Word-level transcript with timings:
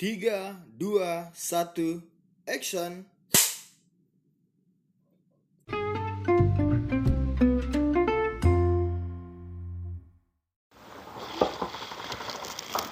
Tiga, 0.00 0.56
dua, 0.80 1.28
satu, 1.36 2.00
action. 2.48 3.04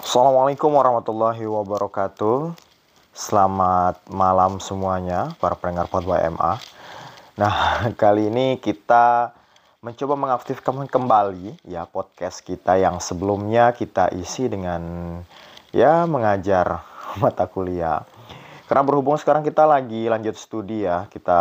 Assalamualaikum 0.04 0.68
warahmatullahi 0.68 1.48
wabarakatuh 1.48 2.52
Selamat 3.16 4.04
malam 4.12 4.60
semuanya 4.60 5.32
para 5.40 5.56
pendengar 5.56 5.88
Podwa 5.88 6.20
MA 6.28 6.60
Nah 7.40 7.56
kali 8.00 8.28
ini 8.28 8.60
kita 8.60 9.32
mencoba 9.80 10.12
mengaktifkan 10.12 10.84
kembali 10.84 11.56
ya 11.64 11.88
podcast 11.88 12.44
kita 12.44 12.76
yang 12.76 13.00
sebelumnya 13.00 13.72
kita 13.72 14.12
isi 14.12 14.52
dengan 14.52 14.84
ya 15.72 16.04
mengajar 16.04 16.97
mata 17.18 17.44
kuliah 17.50 18.06
karena 18.68 18.84
berhubung 18.84 19.16
sekarang 19.16 19.40
kita 19.42 19.64
lagi 19.64 20.06
lanjut 20.06 20.36
studi 20.36 20.84
ya 20.84 21.08
kita 21.08 21.40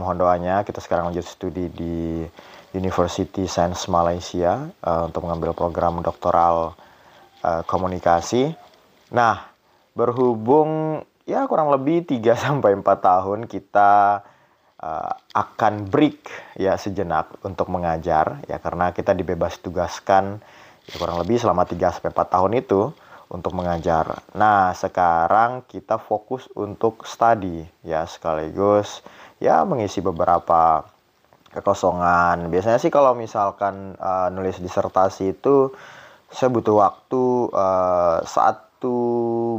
mohon 0.00 0.16
doanya 0.16 0.64
kita 0.64 0.80
sekarang 0.80 1.12
lanjut 1.12 1.24
studi 1.28 1.68
di 1.68 2.24
University 2.72 3.44
Science 3.44 3.86
Malaysia 3.86 4.72
uh, 4.80 5.08
untuk 5.08 5.28
mengambil 5.28 5.52
program 5.52 6.00
doktoral 6.00 6.72
uh, 7.44 7.62
komunikasi. 7.68 8.56
Nah, 9.12 9.44
berhubung 9.92 11.00
ya 11.28 11.44
kurang 11.44 11.68
lebih 11.68 12.08
3 12.08 12.32
sampai 12.48 12.72
4 12.72 12.82
tahun 12.82 13.38
kita 13.44 13.92
uh, 14.80 15.12
akan 15.36 15.86
break 15.92 16.56
ya 16.56 16.80
sejenak 16.80 17.36
untuk 17.44 17.68
mengajar 17.68 18.40
ya 18.48 18.56
karena 18.56 18.96
kita 18.96 19.12
dibebas 19.12 19.60
tugaskan 19.60 20.40
ya 20.88 20.94
kurang 20.96 21.20
lebih 21.20 21.36
selama 21.36 21.68
3 21.68 22.00
sampai 22.00 22.10
4 22.10 22.34
tahun 22.40 22.52
itu 22.56 22.80
untuk 23.32 23.56
mengajar. 23.56 24.20
Nah, 24.36 24.76
sekarang 24.76 25.64
kita 25.64 25.96
fokus 25.96 26.46
untuk 26.52 27.08
study 27.08 27.64
ya 27.80 28.04
sekaligus 28.04 29.00
ya 29.40 29.64
mengisi 29.64 30.04
beberapa 30.04 30.84
kekosongan. 31.56 32.52
Biasanya 32.52 32.76
sih 32.76 32.92
kalau 32.92 33.16
misalkan 33.16 33.96
uh, 33.96 34.28
nulis 34.28 34.60
disertasi 34.60 35.32
itu 35.32 35.72
saya 36.28 36.48
butuh 36.52 36.76
waktu 36.76 37.24
uh, 37.52 38.20
satu 38.24 38.96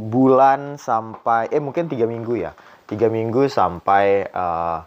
bulan 0.06 0.78
sampai 0.78 1.50
eh 1.50 1.62
mungkin 1.62 1.86
tiga 1.86 2.06
minggu 2.06 2.34
ya 2.34 2.50
tiga 2.90 3.06
minggu 3.08 3.46
sampai 3.46 4.26
uh, 4.28 4.82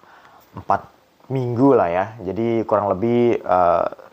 empat 0.53 0.83
minggu 1.31 1.75
lah 1.75 1.89
ya 1.89 2.05
jadi 2.23 2.63
kurang 2.67 2.91
lebih 2.91 3.39
uh, 3.43 4.06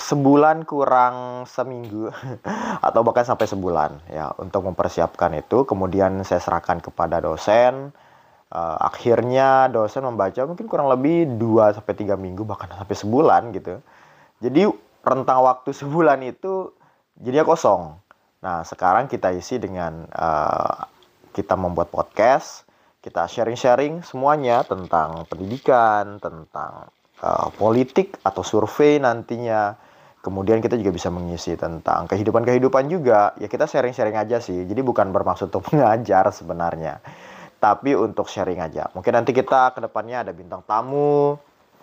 sebulan 0.00 0.64
kurang 0.64 1.44
seminggu 1.44 2.08
atau 2.86 3.00
bahkan 3.04 3.28
sampai 3.28 3.44
sebulan 3.44 4.00
ya 4.08 4.32
untuk 4.40 4.64
mempersiapkan 4.64 5.36
itu. 5.36 5.68
Kemudian 5.68 6.24
saya 6.24 6.40
serahkan 6.40 6.80
kepada 6.80 7.20
dosen. 7.20 7.92
Uh, 8.50 8.74
akhirnya 8.82 9.70
dosen 9.70 10.02
membaca 10.02 10.42
mungkin 10.42 10.66
kurang 10.66 10.90
lebih 10.90 11.38
2 11.38 11.70
sampai 11.70 11.94
tiga 11.94 12.18
minggu 12.18 12.42
bahkan 12.42 12.66
sampai 12.74 12.96
sebulan 12.98 13.54
gitu. 13.54 13.78
Jadi 14.42 14.66
rentang 15.06 15.46
waktu 15.46 15.70
sebulan 15.84 16.18
itu 16.26 16.74
jadinya 17.20 17.46
kosong. 17.46 17.94
Nah 18.42 18.66
sekarang 18.66 19.06
kita 19.06 19.30
isi 19.36 19.62
dengan 19.62 20.08
uh, 20.10 20.88
kita 21.30 21.54
membuat 21.54 21.94
podcast 21.94 22.66
kita 23.00 23.24
sharing-sharing 23.24 24.04
semuanya 24.04 24.60
tentang 24.60 25.24
pendidikan 25.24 26.20
tentang 26.20 26.92
uh, 27.24 27.48
politik 27.56 28.20
atau 28.20 28.44
survei 28.44 29.00
nantinya 29.00 29.72
Kemudian 30.20 30.60
kita 30.60 30.76
juga 30.76 30.92
bisa 30.92 31.08
mengisi 31.08 31.56
tentang 31.56 32.04
kehidupan-kehidupan 32.04 32.92
juga. 32.92 33.32
Ya 33.40 33.48
kita 33.48 33.64
sharing-sharing 33.64 34.20
aja 34.20 34.36
sih. 34.36 34.68
Jadi 34.68 34.84
bukan 34.84 35.08
bermaksud 35.16 35.48
untuk 35.48 35.64
mengajar 35.72 36.28
sebenarnya. 36.28 37.00
Tapi 37.56 37.96
untuk 37.96 38.28
sharing 38.28 38.60
aja. 38.60 38.92
Mungkin 38.92 39.16
nanti 39.16 39.32
kita 39.32 39.72
ke 39.72 39.80
depannya 39.80 40.28
ada 40.28 40.32
bintang 40.36 40.60
tamu. 40.68 41.40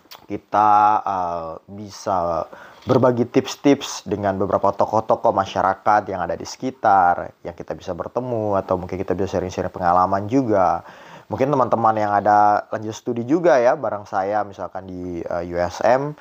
Kita 0.08 0.70
uh, 1.02 1.50
bisa 1.66 2.46
berbagi 2.86 3.28
tips-tips 3.28 4.06
dengan 4.06 4.38
beberapa 4.38 4.70
tokoh-tokoh 4.70 5.34
masyarakat 5.34 6.06
yang 6.06 6.22
ada 6.22 6.38
di 6.38 6.46
sekitar. 6.46 7.42
Yang 7.42 7.66
kita 7.66 7.74
bisa 7.74 7.90
bertemu. 7.90 8.54
Atau 8.54 8.78
mungkin 8.78 9.02
kita 9.02 9.18
bisa 9.18 9.34
sharing-sharing 9.34 9.74
pengalaman 9.74 10.30
juga. 10.30 10.86
Mungkin 11.26 11.50
teman-teman 11.50 11.94
yang 11.98 12.14
ada 12.14 12.70
lanjut 12.70 12.94
studi 12.94 13.26
juga 13.26 13.58
ya. 13.58 13.74
Bareng 13.74 14.06
saya 14.06 14.46
misalkan 14.46 14.86
di 14.86 15.26
uh, 15.26 15.42
USM 15.42 16.14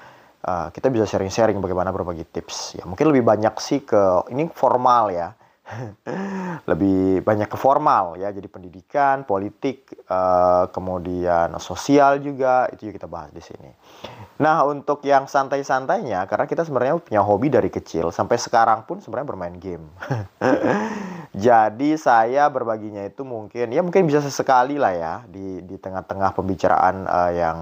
uh, 0.45 0.69
kita 0.69 0.91
bisa 0.91 1.09
sharing-sharing 1.09 1.57
bagaimana 1.57 1.89
berbagi 1.89 2.27
tips. 2.27 2.77
Ya 2.77 2.83
mungkin 2.85 3.09
lebih 3.09 3.23
banyak 3.25 3.55
sih 3.57 3.81
ke 3.81 4.27
ini 4.29 4.51
formal 4.53 5.09
ya. 5.09 5.33
lebih 6.71 7.21
banyak 7.27 7.51
ke 7.51 7.57
formal 7.59 8.15
ya 8.15 8.31
jadi 8.31 8.47
pendidikan 8.47 9.27
politik 9.27 9.91
uh, 10.07 10.71
kemudian 10.71 11.51
sosial 11.59 12.23
juga 12.23 12.71
itu 12.71 12.87
juga 12.87 12.93
kita 12.95 13.07
bahas 13.07 13.31
di 13.35 13.43
sini 13.43 13.71
nah 14.39 14.63
untuk 14.63 15.03
yang 15.03 15.27
santai-santainya 15.27 16.23
karena 16.29 16.45
kita 16.47 16.63
sebenarnya 16.63 17.03
punya 17.03 17.21
hobi 17.23 17.51
dari 17.51 17.67
kecil 17.67 18.15
sampai 18.15 18.39
sekarang 18.39 18.87
pun 18.87 19.03
sebenarnya 19.03 19.27
bermain 19.27 19.55
game 19.59 19.91
jadi 21.47 21.89
saya 21.99 22.47
berbaginya 22.47 23.03
itu 23.03 23.27
mungkin 23.27 23.67
ya 23.67 23.81
mungkin 23.83 24.07
bisa 24.07 24.23
sesekali 24.23 24.79
lah 24.79 24.93
ya 24.95 25.13
di 25.27 25.59
di 25.67 25.75
tengah-tengah 25.75 26.31
pembicaraan 26.31 26.95
uh, 27.03 27.31
yang 27.35 27.57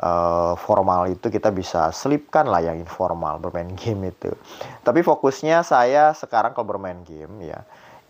uh, 0.00 0.54
formal 0.56 1.10
itu 1.10 1.28
kita 1.28 1.52
bisa 1.52 1.92
selipkan 1.92 2.48
lah 2.48 2.64
yang 2.64 2.80
informal 2.80 3.36
bermain 3.42 3.68
game 3.80 4.08
itu. 4.14 4.32
Tapi 4.80 5.04
fokusnya 5.04 5.66
saya 5.66 6.16
sekarang 6.16 6.56
kalau 6.56 6.78
bermain 6.78 7.04
game 7.04 7.52
ya 7.52 7.60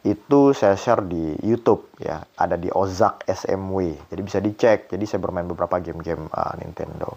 itu 0.02 0.50
saya 0.50 0.74
share 0.74 1.06
di 1.06 1.38
YouTube 1.46 1.86
ya, 2.02 2.26
ada 2.34 2.58
di 2.58 2.66
Ozak 2.74 3.22
SMW. 3.22 4.10
Jadi 4.10 4.20
bisa 4.22 4.38
dicek. 4.42 4.90
Jadi 4.90 5.04
saya 5.06 5.22
bermain 5.22 5.46
beberapa 5.46 5.78
game-game 5.78 6.26
uh, 6.26 6.58
Nintendo. 6.58 7.14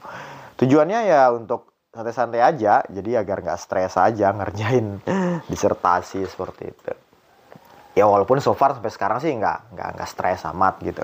Tujuannya 0.53 0.99
ya 1.09 1.33
untuk 1.33 1.73
santai-santai 1.89 2.45
aja, 2.45 2.85
jadi 2.85 3.25
agar 3.25 3.41
nggak 3.41 3.57
stres 3.57 3.97
aja 3.97 4.29
ngerjain 4.35 5.01
disertasi 5.51 6.29
seperti 6.29 6.63
itu. 6.69 6.93
Ya 7.97 8.05
walaupun 8.05 8.37
so 8.43 8.53
far 8.53 8.75
sampai 8.75 8.91
sekarang 8.91 9.17
sih 9.23 9.31
nggak 9.33 9.73
nggak 9.73 9.89
nggak 9.97 10.09
stres 10.11 10.45
amat 10.51 10.77
gitu. 10.83 11.01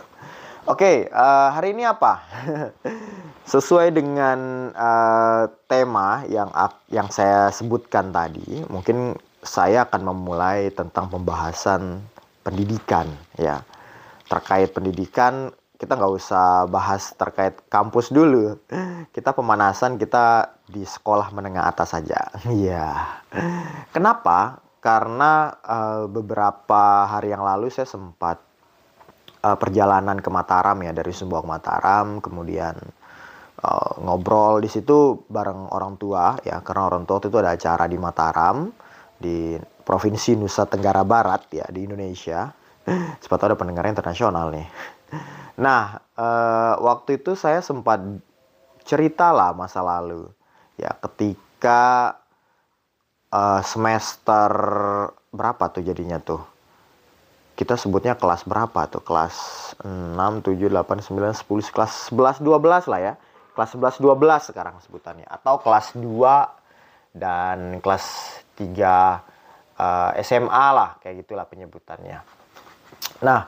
Oke, 0.69 0.85
okay, 0.85 0.95
uh, 1.09 1.17
eh, 1.17 1.49
hari 1.57 1.73
ini 1.73 1.81
apa? 1.87 2.21
Sesuai 3.45 3.91
dengan 3.91 4.69
uh, 4.71 5.49
tema 5.65 6.23
yang 6.29 6.53
yang 6.93 7.09
saya 7.09 7.49
sebutkan 7.49 8.13
tadi, 8.13 8.63
mungkin 8.69 9.17
saya 9.41 9.83
akan 9.89 10.13
memulai 10.13 10.69
tentang 10.71 11.09
pembahasan 11.09 11.99
pendidikan, 12.45 13.09
ya. 13.35 13.65
Terkait 14.29 14.71
pendidikan, 14.71 15.51
kita 15.81 15.97
nggak 15.97 16.13
usah 16.13 16.69
bahas 16.69 17.11
terkait 17.17 17.57
kampus 17.67 18.13
dulu. 18.13 18.55
Kita 19.09 19.33
pemanasan 19.33 19.97
kita 19.97 20.53
di 20.69 20.85
sekolah 20.85 21.33
menengah 21.33 21.65
atas 21.65 21.97
saja. 21.97 22.21
Iya. 22.47 23.17
Kenapa? 23.89 24.61
Karena 24.77 25.49
uh, 25.61 26.05
beberapa 26.05 27.09
hari 27.09 27.33
yang 27.33 27.41
lalu 27.41 27.73
saya 27.73 27.89
sempat 27.89 28.41
uh, 29.41 29.57
perjalanan 29.57 30.21
ke 30.21 30.29
Mataram 30.29 30.77
ya 30.85 30.93
dari 30.93 31.11
Sumbawa 31.11 31.41
ke 31.43 31.49
Mataram 31.49 32.07
kemudian 32.21 32.77
uh, 33.65 33.93
ngobrol 34.01 34.61
di 34.61 34.69
situ 34.69 35.25
bareng 35.29 35.71
orang 35.73 35.97
tua 35.97 36.37
ya 36.45 36.61
karena 36.61 36.89
orang 36.89 37.03
tua 37.05 37.21
itu 37.21 37.37
ada 37.37 37.53
acara 37.53 37.85
di 37.85 37.97
Mataram 37.97 38.69
di 39.21 39.57
provinsi 39.85 40.37
Nusa 40.37 40.65
Tenggara 40.65 41.05
Barat 41.05 41.49
ya 41.53 41.65
di 41.69 41.85
Indonesia 41.85 42.49
tahu 43.21 43.45
ada 43.47 43.57
pendengar 43.57 43.85
internasional 43.87 44.49
nih 44.51 44.67
nah 45.65 46.01
uh, 46.17 46.81
waktu 46.81 47.21
itu 47.21 47.37
saya 47.37 47.61
sempat 47.61 48.01
cerita 48.81 49.29
lah 49.29 49.53
masa 49.53 49.85
lalu 49.85 50.25
ya 50.75 50.91
ketika 50.97 52.17
uh, 53.29 53.61
semester 53.61 54.49
berapa 55.31 55.69
tuh 55.69 55.85
jadinya 55.85 56.17
tuh 56.17 56.41
kita 57.61 57.77
sebutnya 57.77 58.17
kelas 58.17 58.41
berapa 58.49 58.89
tuh? 58.89 59.05
Kelas 59.05 59.35
6, 59.85 60.17
7, 60.17 60.65
8, 60.65 60.81
9, 60.81 61.45
10, 61.45 61.45
kelas 61.69 62.09
11, 62.09 62.41
12 62.41 62.89
lah 62.89 62.99
ya. 62.99 63.13
Kelas 63.51 63.75
11, 63.75 63.99
12 63.99 64.49
sekarang 64.51 64.75
sebutannya. 64.79 65.27
Atau 65.27 65.59
kelas 65.59 65.95
2 65.95 67.15
dan 67.15 67.83
kelas 67.83 68.05
3 68.55 68.71
uh, 69.75 70.11
SMA 70.23 70.65
lah, 70.71 70.95
kayak 71.03 71.25
gitulah 71.25 71.45
penyebutannya. 71.47 72.19
Nah, 73.21 73.39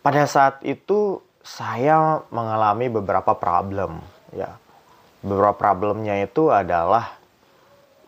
pada 0.00 0.24
saat 0.24 0.64
itu 0.64 1.20
saya 1.44 2.24
mengalami 2.32 2.88
beberapa 2.88 3.36
problem 3.36 4.00
ya. 4.32 4.56
Beberapa 5.20 5.52
problemnya 5.52 6.16
itu 6.16 6.48
adalah 6.48 7.12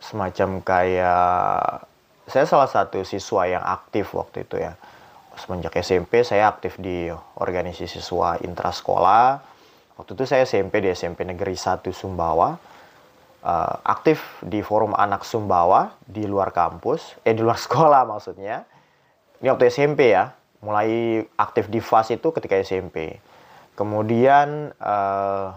semacam 0.01 0.59
kayak 0.65 1.85
saya 2.25 2.45
salah 2.49 2.69
satu 2.71 3.05
siswa 3.05 3.45
yang 3.45 3.61
aktif 3.61 4.15
waktu 4.17 4.47
itu 4.47 4.57
ya. 4.57 4.73
Semenjak 5.37 5.77
SMP 5.81 6.25
saya 6.25 6.49
aktif 6.49 6.77
di 6.81 7.09
organisasi 7.37 8.01
siswa 8.01 8.37
intrasekolah. 8.41 9.52
Waktu 9.93 10.11
itu 10.17 10.23
saya 10.25 10.43
SMP 10.43 10.81
di 10.81 10.89
SMP 10.89 11.21
Negeri 11.23 11.53
1 11.53 11.85
Sumbawa. 11.93 12.57
Uh, 13.43 13.75
aktif 13.83 14.23
di 14.39 14.63
forum 14.63 14.95
anak 14.95 15.27
Sumbawa 15.27 15.99
di 16.07 16.23
luar 16.23 16.55
kampus, 16.55 17.19
eh 17.27 17.35
di 17.35 17.43
luar 17.43 17.59
sekolah 17.67 18.07
maksudnya. 18.07 18.63
ini 19.43 19.51
waktu 19.51 19.67
SMP 19.67 20.15
ya. 20.15 20.31
Mulai 20.63 21.19
aktif 21.35 21.67
di 21.67 21.83
FAS 21.83 22.15
itu 22.15 22.31
ketika 22.31 22.55
SMP 22.55 23.19
kemudian 23.73 24.71
uh, 24.77 25.51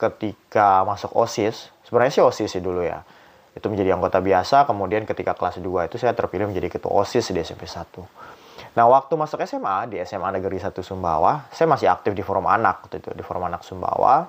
ketika 0.00 0.82
masuk 0.82 1.12
OSIS 1.14 1.70
sebenarnya 1.86 2.12
sih 2.18 2.24
OSIS 2.24 2.50
sih 2.58 2.62
dulu 2.64 2.82
ya. 2.82 3.06
Itu 3.54 3.70
menjadi 3.70 3.94
anggota 3.94 4.18
biasa. 4.18 4.64
Kemudian 4.66 5.06
ketika 5.06 5.38
kelas 5.38 5.62
2 5.62 5.86
itu 5.86 5.96
saya 6.00 6.16
terpilih 6.16 6.50
menjadi 6.50 6.74
ketua 6.74 6.90
OSIS 6.90 7.30
di 7.30 7.38
SMP 7.38 7.70
1 7.70 8.41
nah 8.72 8.88
waktu 8.88 9.12
masuk 9.20 9.44
SMA 9.44 9.92
di 9.92 9.96
SMA 10.00 10.32
Negeri 10.40 10.56
1 10.56 10.72
Sumbawa 10.80 11.44
saya 11.52 11.68
masih 11.68 11.92
aktif 11.92 12.16
di 12.16 12.24
forum 12.24 12.48
anak 12.48 12.88
waktu 12.88 13.04
itu 13.04 13.12
di 13.12 13.24
forum 13.24 13.44
anak 13.44 13.64
Sumbawa. 13.64 14.28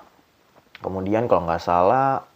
Kemudian 0.83 1.31
kalau 1.31 1.47
nggak 1.47 1.63
salah 1.63 2.27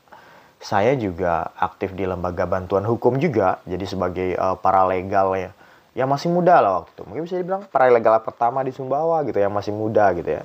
saya 0.57 0.97
juga 0.97 1.53
aktif 1.59 1.93
di 1.93 2.07
lembaga 2.07 2.49
bantuan 2.49 2.87
hukum 2.87 3.21
juga 3.21 3.61
jadi 3.67 3.85
sebagai 3.85 4.29
uh, 4.39 4.55
paralegal 4.57 5.35
ya. 5.37 5.51
Ya 5.97 6.05
masih 6.05 6.29
muda 6.29 6.61
lah 6.61 6.81
waktu 6.81 6.93
itu. 6.93 7.03
Mungkin 7.09 7.23
bisa 7.25 7.35
dibilang 7.41 7.65
paralegal 7.67 8.21
pertama 8.21 8.61
di 8.61 8.71
Sumbawa 8.71 9.25
gitu 9.25 9.37
ya 9.37 9.49
masih 9.49 9.73
muda 9.75 10.13
gitu 10.15 10.39
ya. 10.39 10.43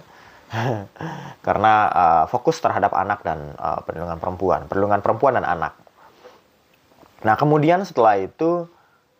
Karena 1.47 1.73
uh, 1.89 2.25
fokus 2.29 2.59
terhadap 2.59 2.93
anak 2.93 3.23
dan 3.23 3.55
uh, 3.57 3.81
perlindungan 3.87 4.19
perempuan 4.19 4.61
perlindungan 4.67 5.01
perempuan 5.01 5.39
dan 5.39 5.47
anak. 5.47 5.79
Nah 7.23 7.39
kemudian 7.39 7.87
setelah 7.87 8.19
itu 8.19 8.67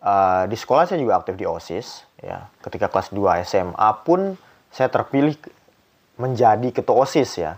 uh, 0.03 0.43
di 0.45 0.59
sekolah 0.59 0.85
saya 0.85 0.99
juga 0.99 1.17
aktif 1.23 1.39
di 1.39 1.47
osis 1.47 2.03
ya. 2.19 2.51
Ketika 2.59 2.91
kelas 2.91 3.09
2 3.15 3.47
SMA 3.47 3.89
pun 4.03 4.35
saya 4.69 4.91
terpilih 4.91 5.39
menjadi 6.19 6.69
ketua 6.69 7.07
osis 7.07 7.39
ya. 7.39 7.57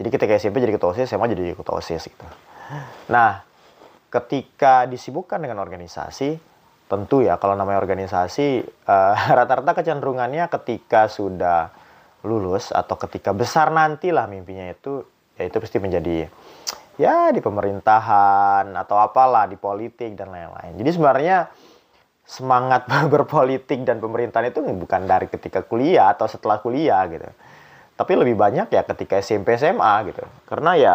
Jadi 0.00 0.08
ketika 0.08 0.32
SMP 0.40 0.58
jadi 0.58 0.74
ketua 0.74 0.96
osis 0.96 1.06
SMA 1.12 1.30
jadi 1.30 1.54
ketua 1.54 1.78
osis 1.78 2.10
gitu. 2.10 2.26
Nah, 3.12 3.44
ketika 4.08 4.88
disibukkan 4.88 5.38
dengan 5.38 5.60
organisasi, 5.62 6.40
tentu 6.90 7.24
ya 7.24 7.40
kalau 7.40 7.56
namanya 7.56 7.78
organisasi 7.80 8.46
eh, 8.66 9.14
rata-rata 9.38 9.72
kecenderungannya 9.78 10.48
ketika 10.50 11.06
sudah 11.06 11.72
lulus 12.22 12.70
atau 12.70 12.94
ketika 13.00 13.34
besar 13.34 13.74
nantilah 13.74 14.30
mimpinya 14.30 14.70
itu 14.70 15.02
ya 15.34 15.50
itu 15.50 15.58
pasti 15.58 15.82
menjadi 15.82 16.30
ya 17.00 17.34
di 17.34 17.40
pemerintahan 17.42 18.70
atau 18.78 19.00
apalah 19.00 19.48
di 19.48 19.56
politik 19.58 20.14
dan 20.14 20.30
lain-lain. 20.30 20.76
Jadi 20.78 20.90
sebenarnya 20.92 21.36
semangat 22.32 22.88
berpolitik 23.12 23.84
dan 23.84 24.00
pemerintahan 24.00 24.48
itu 24.48 24.64
bukan 24.64 25.04
dari 25.04 25.28
ketika 25.28 25.60
kuliah 25.60 26.16
atau 26.16 26.24
setelah 26.24 26.64
kuliah 26.64 27.04
gitu. 27.12 27.28
Tapi 27.92 28.12
lebih 28.16 28.40
banyak 28.40 28.72
ya 28.72 28.82
ketika 28.88 29.20
SMP 29.20 29.60
SMA 29.60 30.08
gitu. 30.08 30.24
Karena 30.48 30.72
ya 30.80 30.94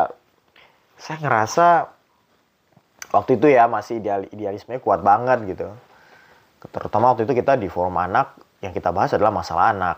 saya 0.97 1.21
ngerasa 1.21 1.93
waktu 3.13 3.39
itu 3.39 3.47
ya 3.53 3.69
masih 3.69 4.01
ideal 4.01 4.25
idealismenya 4.27 4.81
kuat 4.83 4.99
banget 5.05 5.55
gitu 5.55 5.69
terutama 6.73 7.13
waktu 7.13 7.29
itu 7.29 7.37
kita 7.37 7.55
di 7.55 7.69
forum 7.69 7.95
anak 7.95 8.35
yang 8.59 8.73
kita 8.73 8.89
bahas 8.89 9.13
adalah 9.13 9.31
masalah 9.31 9.71
anak 9.71 9.97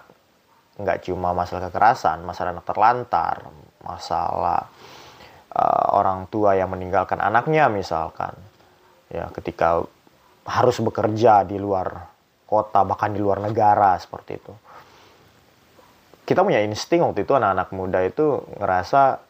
nggak 0.80 1.08
cuma 1.08 1.32
masalah 1.32 1.72
kekerasan 1.72 2.22
masalah 2.28 2.52
anak 2.54 2.68
terlantar 2.68 3.48
masalah 3.82 4.68
uh, 5.56 5.88
orang 5.96 6.28
tua 6.28 6.60
yang 6.60 6.70
meninggalkan 6.70 7.18
anaknya 7.24 7.72
misalkan 7.72 8.36
ya 9.10 9.32
ketika 9.34 9.88
harus 10.50 10.82
bekerja 10.82 11.46
di 11.46 11.62
luar 11.62 12.10
kota 12.50 12.82
bahkan 12.82 13.14
di 13.14 13.22
luar 13.22 13.38
negara 13.38 13.94
seperti 14.02 14.42
itu. 14.42 14.54
Kita 16.26 16.42
punya 16.42 16.62
insting 16.66 17.06
waktu 17.06 17.22
itu 17.26 17.38
anak-anak 17.38 17.70
muda 17.74 18.02
itu 18.02 18.42
ngerasa 18.58 19.22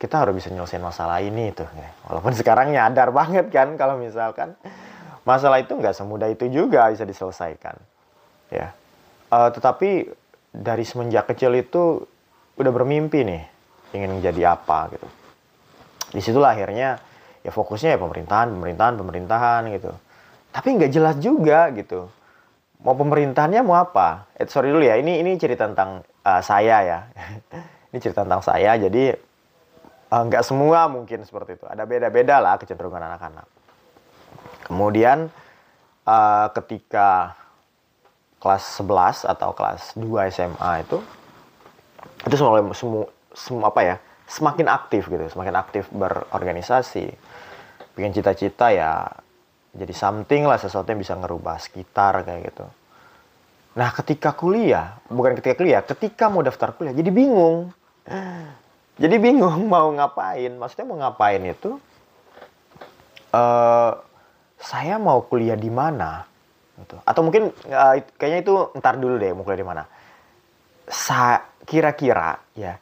kita 0.00 0.24
harus 0.24 0.34
bisa 0.34 0.48
nyelesain 0.50 0.82
masalah 0.82 1.22
ini 1.22 1.54
ya. 1.54 1.88
walaupun 2.08 2.34
sekarang 2.34 2.74
nyadar 2.74 3.14
banget 3.14 3.52
kan 3.54 3.78
kalau 3.78 3.94
misalkan 4.00 4.56
masalah 5.22 5.62
itu 5.62 5.78
nggak 5.78 5.94
semudah 5.94 6.26
itu 6.26 6.48
juga 6.48 6.88
bisa 6.90 7.04
diselesaikan 7.04 7.76
ya. 8.50 8.72
Uh, 9.32 9.48
tetapi 9.52 10.12
dari 10.52 10.84
semenjak 10.84 11.28
kecil 11.32 11.56
itu 11.56 12.04
udah 12.60 12.72
bermimpi 12.72 13.24
nih 13.24 13.42
ingin 13.96 14.20
menjadi 14.20 14.56
apa 14.56 14.92
gitu. 14.92 15.08
Di 16.12 16.20
situlah 16.20 16.52
akhirnya 16.52 17.00
ya 17.40 17.50
fokusnya 17.50 17.96
ya 17.96 17.98
pemerintahan 18.00 18.52
pemerintahan 18.52 18.94
pemerintahan 19.00 19.62
gitu 19.72 19.92
tapi 20.52 20.76
nggak 20.76 20.92
jelas 20.92 21.16
juga 21.18 21.72
gitu 21.72 22.06
mau 22.84 22.94
pemerintahannya 22.94 23.62
mau 23.64 23.80
apa 23.80 24.28
eh, 24.36 24.46
sorry 24.46 24.70
dulu 24.70 24.84
ya 24.84 25.00
ini 25.00 25.18
ini 25.24 25.34
cerita 25.40 25.66
tentang 25.66 26.04
uh, 26.04 26.42
saya 26.44 26.76
ya 26.84 26.98
ini 27.90 27.98
cerita 27.98 28.22
tentang 28.22 28.44
saya 28.44 28.76
jadi 28.76 29.16
uh, 30.12 30.44
semua 30.44 30.86
mungkin 30.92 31.24
seperti 31.24 31.56
itu. 31.56 31.64
Ada 31.64 31.88
beda-beda 31.88 32.36
lah 32.38 32.60
kecenderungan 32.60 33.00
anak-anak. 33.00 33.48
Kemudian 34.68 35.32
uh, 36.04 36.46
ketika 36.52 37.34
kelas 38.42 38.64
11 38.78 39.32
atau 39.32 39.50
kelas 39.56 39.94
2 39.96 40.34
SMA 40.34 40.72
itu 40.82 40.98
itu 42.26 42.34
semua 42.34 42.58
semua, 42.74 43.06
semua 43.34 43.66
apa 43.70 43.80
ya 43.86 43.96
semakin 44.26 44.66
aktif 44.66 45.06
gitu 45.06 45.22
semakin 45.30 45.54
aktif 45.54 45.86
berorganisasi 45.94 47.14
bikin 47.94 48.10
cita-cita 48.10 48.74
ya 48.74 49.06
jadi 49.72 49.94
something 49.96 50.44
lah 50.44 50.60
sesuatu 50.60 50.92
yang 50.92 51.00
bisa 51.00 51.16
ngerubah 51.16 51.56
sekitar 51.56 52.20
kayak 52.28 52.52
gitu. 52.52 52.66
Nah 53.72 53.88
ketika 53.96 54.36
kuliah 54.36 55.00
bukan 55.08 55.32
ketika 55.40 55.56
kuliah 55.56 55.80
ketika 55.80 56.28
mau 56.28 56.44
daftar 56.44 56.76
kuliah 56.76 56.92
jadi 56.92 57.08
bingung. 57.08 57.72
Jadi 58.92 59.16
bingung 59.16 59.72
mau 59.72 59.88
ngapain. 59.88 60.52
Maksudnya 60.60 60.84
mau 60.84 61.00
ngapain 61.00 61.40
itu 61.40 61.80
uh, 63.32 63.92
saya 64.60 65.00
mau 65.00 65.24
kuliah 65.24 65.56
di 65.56 65.72
mana 65.72 66.28
gitu. 66.76 67.00
atau 67.02 67.20
mungkin 67.24 67.48
uh, 67.72 67.96
kayaknya 68.20 68.40
itu 68.44 68.54
ntar 68.76 69.00
dulu 69.00 69.16
deh 69.16 69.32
mau 69.32 69.42
kuliah 69.42 69.60
di 69.64 69.68
mana. 69.68 69.82
Sa 70.84 71.40
kira-kira 71.64 72.36
ya 72.52 72.76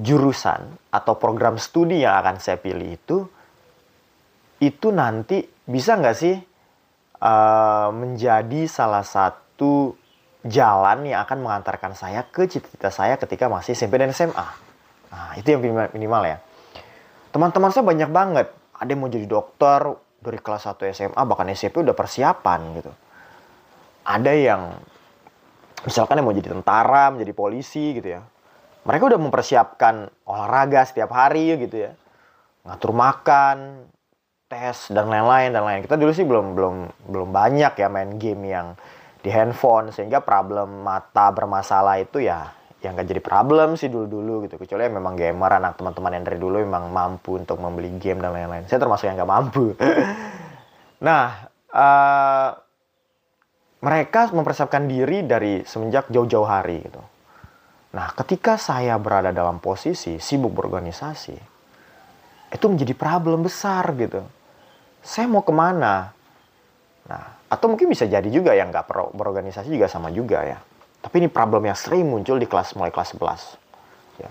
jurusan 0.00 0.88
atau 0.88 1.20
program 1.20 1.60
studi 1.60 2.02
yang 2.02 2.16
akan 2.24 2.40
saya 2.40 2.56
pilih 2.56 2.96
itu 2.96 3.28
itu 4.64 4.88
nanti 4.94 5.44
bisa 5.64 6.00
nggak 6.00 6.16
sih 6.16 6.34
uh, 7.20 7.88
menjadi 7.92 8.64
salah 8.68 9.04
satu 9.04 9.96
jalan 10.44 11.08
yang 11.08 11.24
akan 11.24 11.40
mengantarkan 11.40 11.92
saya 11.96 12.24
ke 12.28 12.48
cita-cita 12.48 12.92
saya 12.92 13.16
ketika 13.16 13.48
masih 13.48 13.72
SMP 13.72 13.96
dan 13.96 14.12
SMA 14.12 14.64
Nah, 15.14 15.38
itu 15.38 15.46
yang 15.54 15.62
minimal 15.94 16.22
ya. 16.26 16.36
Teman-teman 17.30 17.70
saya 17.70 17.86
banyak 17.86 18.10
banget. 18.10 18.50
Ada 18.74 18.90
yang 18.90 19.00
mau 19.06 19.10
jadi 19.10 19.30
dokter 19.30 19.94
dari 20.18 20.38
kelas 20.42 20.66
1 20.66 20.90
SMA, 20.90 21.22
bahkan 21.22 21.46
SMP 21.54 21.86
udah 21.86 21.94
persiapan 21.94 22.60
gitu. 22.82 22.90
Ada 24.02 24.32
yang 24.34 24.74
misalkan 25.86 26.18
yang 26.18 26.26
mau 26.26 26.34
jadi 26.34 26.50
tentara, 26.50 27.14
menjadi 27.14 27.30
polisi 27.30 27.94
gitu 27.94 28.18
ya. 28.18 28.20
Mereka 28.84 29.14
udah 29.14 29.20
mempersiapkan 29.22 30.10
olahraga 30.26 30.82
setiap 30.82 31.14
hari 31.14 31.54
gitu 31.62 31.88
ya. 31.88 31.94
Ngatur 32.66 32.90
makan, 32.90 33.86
tes 34.48 34.92
dan 34.92 35.08
lain-lain 35.08 35.50
dan 35.50 35.64
lain. 35.64 35.80
Kita 35.84 35.96
dulu 35.96 36.12
sih 36.12 36.26
belum 36.26 36.54
belum 36.54 36.74
belum 37.08 37.28
banyak 37.32 37.72
ya 37.74 37.88
main 37.88 38.16
game 38.20 38.42
yang 38.52 38.76
di 39.24 39.32
handphone 39.32 39.88
sehingga 39.88 40.20
problem 40.20 40.84
mata 40.84 41.32
bermasalah 41.32 41.96
itu 41.96 42.20
ya 42.20 42.52
yang 42.84 43.00
gak 43.00 43.08
jadi 43.08 43.22
problem 43.24 43.80
sih 43.80 43.88
dulu-dulu 43.88 44.44
gitu. 44.44 44.60
Kecuali 44.60 44.92
memang 44.92 45.16
gamer 45.16 45.56
anak 45.56 45.80
teman-teman 45.80 46.20
yang 46.20 46.24
dari 46.28 46.36
dulu 46.36 46.60
memang 46.60 46.92
mampu 46.92 47.40
untuk 47.40 47.56
membeli 47.56 47.96
game 47.96 48.20
dan 48.20 48.36
lain-lain. 48.36 48.68
Saya 48.68 48.76
termasuk 48.76 49.08
yang 49.08 49.16
gak 49.20 49.32
mampu. 49.32 49.72
Nah 51.04 51.52
uh, 51.68 52.48
mereka 53.84 54.32
mempersiapkan 54.32 54.88
diri 54.88 55.20
dari 55.20 55.60
semenjak 55.68 56.08
jauh-jauh 56.08 56.48
hari 56.48 56.80
gitu. 56.80 57.02
Nah 57.92 58.08
ketika 58.16 58.56
saya 58.56 58.96
berada 58.96 59.28
dalam 59.28 59.60
posisi 59.60 60.16
sibuk 60.16 60.56
berorganisasi 60.56 61.53
itu 62.54 62.64
menjadi 62.70 62.94
problem 62.94 63.42
besar 63.42 63.82
gitu 63.98 64.22
saya 65.02 65.26
mau 65.26 65.42
ke 65.42 65.50
mana 65.50 66.14
nah 67.04 67.42
atau 67.50 67.66
mungkin 67.66 67.90
bisa 67.90 68.06
jadi 68.06 68.26
juga 68.30 68.54
yang 68.54 68.70
nggak 68.70 69.14
berorganisasi 69.18 69.74
juga 69.74 69.90
sama 69.90 70.14
juga 70.14 70.40
ya 70.46 70.58
tapi 71.04 71.20
ini 71.20 71.28
problem 71.28 71.68
yang 71.68 71.76
sering 71.76 72.08
muncul 72.08 72.40
di 72.40 72.48
kelas 72.48 72.72
mulai 72.80 72.88
kelas 72.88 73.12
11. 73.12 74.24
Ya. 74.24 74.30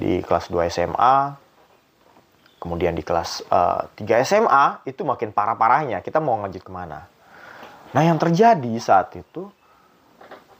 Di 0.00 0.24
kelas 0.24 0.48
2 0.48 0.64
SMA, 0.72 1.36
kemudian 2.56 2.96
di 2.96 3.04
kelas 3.04 3.44
uh, 3.52 3.84
eh, 4.00 4.24
3 4.24 4.24
SMA, 4.24 4.88
itu 4.88 5.04
makin 5.04 5.36
parah-parahnya. 5.36 6.00
Kita 6.00 6.16
mau 6.24 6.40
ngejit 6.40 6.64
ke 6.64 6.72
mana? 6.72 7.04
Nah 7.92 8.00
yang 8.02 8.16
terjadi 8.16 8.72
saat 8.80 9.12
itu, 9.12 9.44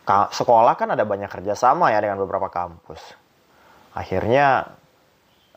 sekolah 0.06 0.76
kan 0.76 0.92
ada 0.92 1.08
banyak 1.08 1.32
kerjasama 1.32 1.88
ya 1.88 2.04
dengan 2.04 2.20
beberapa 2.20 2.52
kampus. 2.52 3.16
Akhirnya 3.96 4.76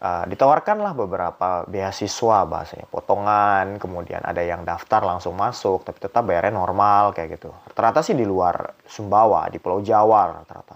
uh, 0.02 0.26
ditawarkanlah 0.28 0.96
beberapa 0.96 1.64
beasiswa 1.68 2.48
bahasanya 2.48 2.88
potongan 2.90 3.78
kemudian 3.78 4.24
ada 4.24 4.42
yang 4.44 4.64
daftar 4.64 5.04
langsung 5.04 5.36
masuk 5.36 5.84
tapi 5.84 6.00
tetap 6.00 6.24
bayarnya 6.26 6.56
normal 6.56 7.12
kayak 7.16 7.40
gitu 7.40 7.52
ternyata 7.76 8.04
sih 8.04 8.16
di 8.16 8.24
luar 8.24 8.76
Sumbawa 8.88 9.48
di 9.52 9.60
Pulau 9.60 9.84
Jawa 9.84 10.42
rata-rata 10.42 10.76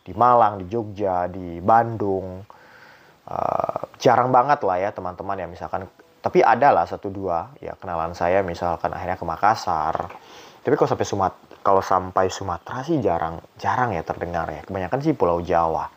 di 0.00 0.12
Malang 0.16 0.62
di 0.62 0.66
Jogja 0.70 1.28
di 1.28 1.58
Bandung 1.60 2.40
uh, 3.28 3.80
jarang 4.00 4.30
banget 4.32 4.62
lah 4.64 4.78
ya 4.78 4.90
teman-teman 4.94 5.36
ya 5.38 5.46
misalkan 5.46 5.84
tapi 6.20 6.44
ada 6.44 6.68
lah 6.68 6.84
satu 6.84 7.08
dua 7.08 7.52
ya 7.64 7.72
kenalan 7.80 8.12
saya 8.12 8.44
misalkan 8.44 8.92
akhirnya 8.92 9.16
ke 9.16 9.24
Makassar 9.24 9.96
Tapi 10.60 10.76
kalau 10.76 10.88
sampai 10.92 11.08
Sumat 11.08 11.34
kalau 11.60 11.82
sampai 11.84 12.26
Sumatera 12.28 12.84
sih 12.84 13.00
jarang 13.00 13.40
jarang 13.56 13.96
ya 13.96 14.04
terdengar 14.04 14.48
ya. 14.52 14.60
Kebanyakan 14.64 15.00
sih 15.00 15.16
Pulau 15.16 15.40
Jawa. 15.40 15.88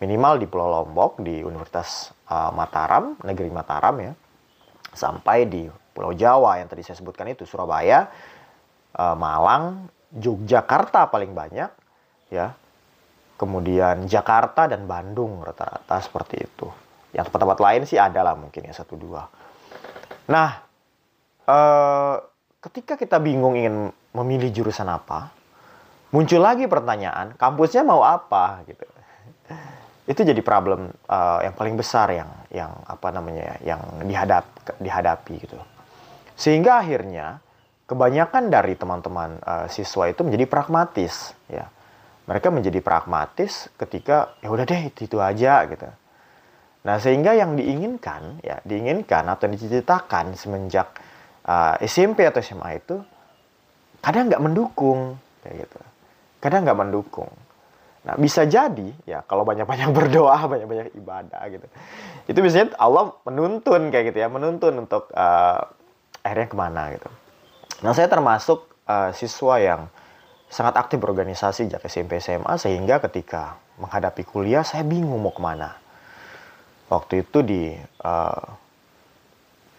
Minimal 0.00 0.40
di 0.40 0.46
Pulau 0.48 0.72
Lombok 0.72 1.20
di 1.20 1.44
Universitas 1.44 2.08
uh, 2.32 2.48
Mataram, 2.56 3.20
negeri 3.20 3.52
Mataram 3.52 4.00
ya. 4.00 4.12
Sampai 4.96 5.44
di 5.44 5.68
Pulau 5.68 6.16
Jawa 6.16 6.56
yang 6.56 6.72
tadi 6.72 6.80
saya 6.80 6.96
sebutkan 6.96 7.28
itu 7.28 7.44
Surabaya, 7.44 8.08
uh, 8.96 9.12
Malang, 9.12 9.92
Yogyakarta 10.16 11.12
paling 11.12 11.36
banyak 11.36 11.68
ya. 12.32 12.56
Kemudian 13.36 14.08
Jakarta 14.08 14.68
dan 14.68 14.88
Bandung 14.88 15.44
rata-rata 15.44 16.00
seperti 16.00 16.48
itu. 16.48 16.68
Yang 17.12 17.28
tempat-tempat 17.28 17.60
lain 17.60 17.82
sih 17.84 18.00
ada 18.00 18.24
lah 18.24 18.34
mungkin 18.40 18.64
ya 18.64 18.72
satu 18.72 18.96
dua. 18.96 19.28
Nah, 20.32 20.64
uh, 21.44 22.16
ketika 22.64 22.96
kita 22.96 23.20
bingung 23.20 23.52
ingin 23.52 23.92
memilih 24.16 24.48
jurusan 24.48 24.88
apa, 24.88 25.28
muncul 26.08 26.40
lagi 26.40 26.64
pertanyaan, 26.64 27.36
kampusnya 27.36 27.84
mau 27.84 28.00
apa 28.00 28.64
gitu. 28.64 28.88
Itu 30.08 30.24
jadi 30.24 30.40
problem 30.40 30.90
uh, 31.08 31.38
yang 31.44 31.54
paling 31.54 31.76
besar 31.76 32.12
yang 32.12 32.30
yang 32.50 32.72
apa 32.88 33.08
namanya 33.12 33.56
ya, 33.60 33.76
yang 33.76 33.80
dihadap 34.04 34.44
dihadapi 34.80 35.34
gitu. 35.44 35.56
Sehingga 36.34 36.80
akhirnya 36.80 37.40
kebanyakan 37.84 38.48
dari 38.48 38.74
teman-teman 38.74 39.38
uh, 39.44 39.66
siswa 39.68 40.08
itu 40.08 40.24
menjadi 40.24 40.44
pragmatis 40.48 41.36
ya. 41.46 41.68
Mereka 42.26 42.52
menjadi 42.54 42.78
pragmatis 42.78 43.68
ketika 43.74 44.38
ya 44.38 44.48
udah 44.54 44.64
deh 44.64 44.82
itu, 44.88 45.10
itu 45.10 45.18
aja 45.18 45.66
gitu. 45.66 45.88
Nah, 46.80 46.96
sehingga 46.96 47.36
yang 47.36 47.60
diinginkan 47.60 48.40
ya, 48.40 48.56
diinginkan 48.64 49.28
atau 49.28 49.50
diciptakan 49.52 50.32
semenjak 50.32 50.96
uh, 51.44 51.76
SMP 51.84 52.24
atau 52.24 52.40
SMA 52.40 52.80
itu 52.80 52.96
kadang 54.00 54.32
nggak 54.32 54.42
mendukung 54.42 55.20
kayak 55.44 55.68
gitu 55.68 55.80
kadang 56.40 56.64
nggak 56.64 56.78
mendukung 56.80 57.30
nah 58.00 58.16
bisa 58.16 58.48
jadi 58.48 58.96
ya 59.04 59.20
kalau 59.28 59.44
banyak-banyak 59.44 59.92
berdoa 59.96 60.40
banyak-banyak 60.48 60.96
ibadah 60.96 61.42
gitu 61.52 61.66
itu 62.30 62.38
biasanya 62.38 62.78
Allah 62.78 63.12
menuntun 63.26 63.90
kayak 63.90 64.14
gitu 64.14 64.18
ya 64.22 64.28
menuntun 64.30 64.86
untuk 64.86 65.10
uh, 65.12 65.66
akhirnya 66.22 66.48
ke 66.52 66.56
mana 66.56 66.82
gitu. 66.94 67.08
Nah 67.80 67.92
saya 67.96 68.06
termasuk 68.06 68.68
uh, 68.84 69.10
siswa 69.16 69.56
yang 69.58 69.80
sangat 70.50 70.76
aktif 70.76 71.00
berorganisasi 71.00 71.66
sejak 71.66 71.82
SMP 71.86 72.20
SMA 72.20 72.54
sehingga 72.60 73.00
ketika 73.08 73.56
menghadapi 73.80 74.22
kuliah 74.28 74.62
saya 74.62 74.84
bingung 74.84 75.22
mau 75.22 75.32
ke 75.32 75.40
mana. 75.40 75.74
Waktu 76.90 77.26
itu 77.26 77.38
di 77.46 77.74
uh, 78.02 78.44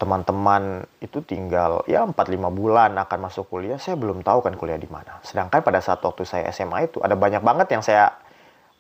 teman-teman 0.02 0.82
itu 0.98 1.22
tinggal 1.22 1.86
ya 1.86 2.02
4-5 2.02 2.50
bulan 2.50 2.98
akan 2.98 3.30
masuk 3.30 3.46
kuliah, 3.54 3.78
saya 3.78 3.94
belum 3.94 4.26
tahu 4.26 4.42
kan 4.42 4.58
kuliah 4.58 4.82
di 4.82 4.90
mana. 4.90 5.22
Sedangkan 5.22 5.62
pada 5.62 5.78
saat 5.78 6.02
waktu 6.02 6.26
saya 6.26 6.50
SMA 6.50 6.90
itu 6.90 6.98
ada 7.06 7.14
banyak 7.14 7.46
banget 7.46 7.70
yang 7.70 7.86
saya 7.86 8.10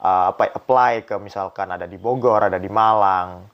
uh, 0.02 0.34
apa 0.34 0.50
apply 0.50 1.06
ke 1.06 1.22
misalkan 1.22 1.70
ada 1.70 1.86
di 1.86 2.02
Bogor, 2.02 2.50
ada 2.50 2.58
di 2.58 2.66
Malang, 2.74 3.46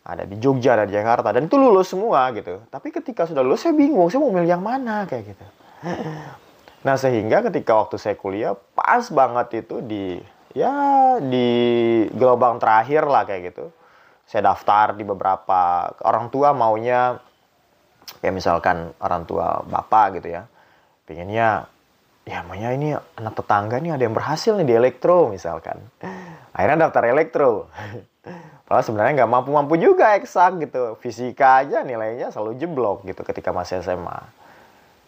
ada 0.00 0.24
di 0.24 0.40
Jogja, 0.40 0.80
ada 0.80 0.88
di 0.88 0.96
Jakarta 0.96 1.28
dan 1.36 1.44
itu 1.44 1.60
lulus 1.60 1.92
semua 1.92 2.32
gitu. 2.32 2.64
Tapi 2.72 2.88
ketika 2.88 3.28
sudah 3.28 3.44
lulus 3.44 3.68
saya 3.68 3.76
bingung, 3.76 4.08
saya 4.08 4.24
mau 4.24 4.32
milih 4.32 4.48
yang 4.48 4.64
mana 4.64 5.04
kayak 5.04 5.36
gitu. 5.36 5.46
Nah, 6.80 6.96
sehingga 6.96 7.44
ketika 7.44 7.76
waktu 7.76 8.00
saya 8.00 8.16
kuliah 8.16 8.56
pas 8.72 9.04
banget 9.12 9.68
itu 9.68 9.84
di 9.84 10.16
ya 10.56 10.72
di 11.20 11.48
gelombang 12.16 12.56
terakhir 12.56 13.04
lah 13.04 13.28
kayak 13.28 13.52
gitu 13.52 13.68
saya 14.30 14.54
daftar 14.54 14.94
di 14.94 15.02
beberapa 15.02 15.90
orang 16.06 16.30
tua 16.30 16.54
maunya 16.54 17.18
ya 18.22 18.30
misalkan 18.30 18.94
orang 19.02 19.26
tua 19.26 19.66
bapak 19.66 20.22
gitu 20.22 20.38
ya 20.38 20.46
pengennya 21.02 21.66
ya 22.22 22.46
maunya 22.46 22.70
ini 22.78 22.94
anak 22.94 23.34
tetangga 23.34 23.82
nih 23.82 23.98
ada 23.98 24.06
yang 24.06 24.14
berhasil 24.14 24.54
nih 24.54 24.66
di 24.70 24.74
elektro 24.78 25.34
misalkan 25.34 25.82
akhirnya 26.54 26.86
daftar 26.86 27.10
elektro 27.10 27.66
Padahal 28.70 28.86
sebenarnya 28.86 29.12
nggak 29.18 29.32
mampu-mampu 29.34 29.74
juga 29.82 30.14
eksak 30.14 30.62
gitu. 30.62 30.94
Fisika 31.02 31.66
aja 31.66 31.82
nilainya 31.82 32.30
selalu 32.30 32.54
jeblok 32.54 33.02
gitu 33.02 33.26
ketika 33.26 33.50
masih 33.50 33.82
SMA. 33.82 34.14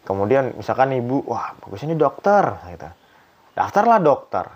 Kemudian 0.02 0.58
misalkan 0.58 0.90
ibu, 0.90 1.22
wah 1.30 1.54
bagusnya 1.62 1.94
ini 1.94 1.98
dokter 2.02 2.42
gitu. 2.74 2.90
Daftarlah 3.54 4.02
dokter. 4.02 4.50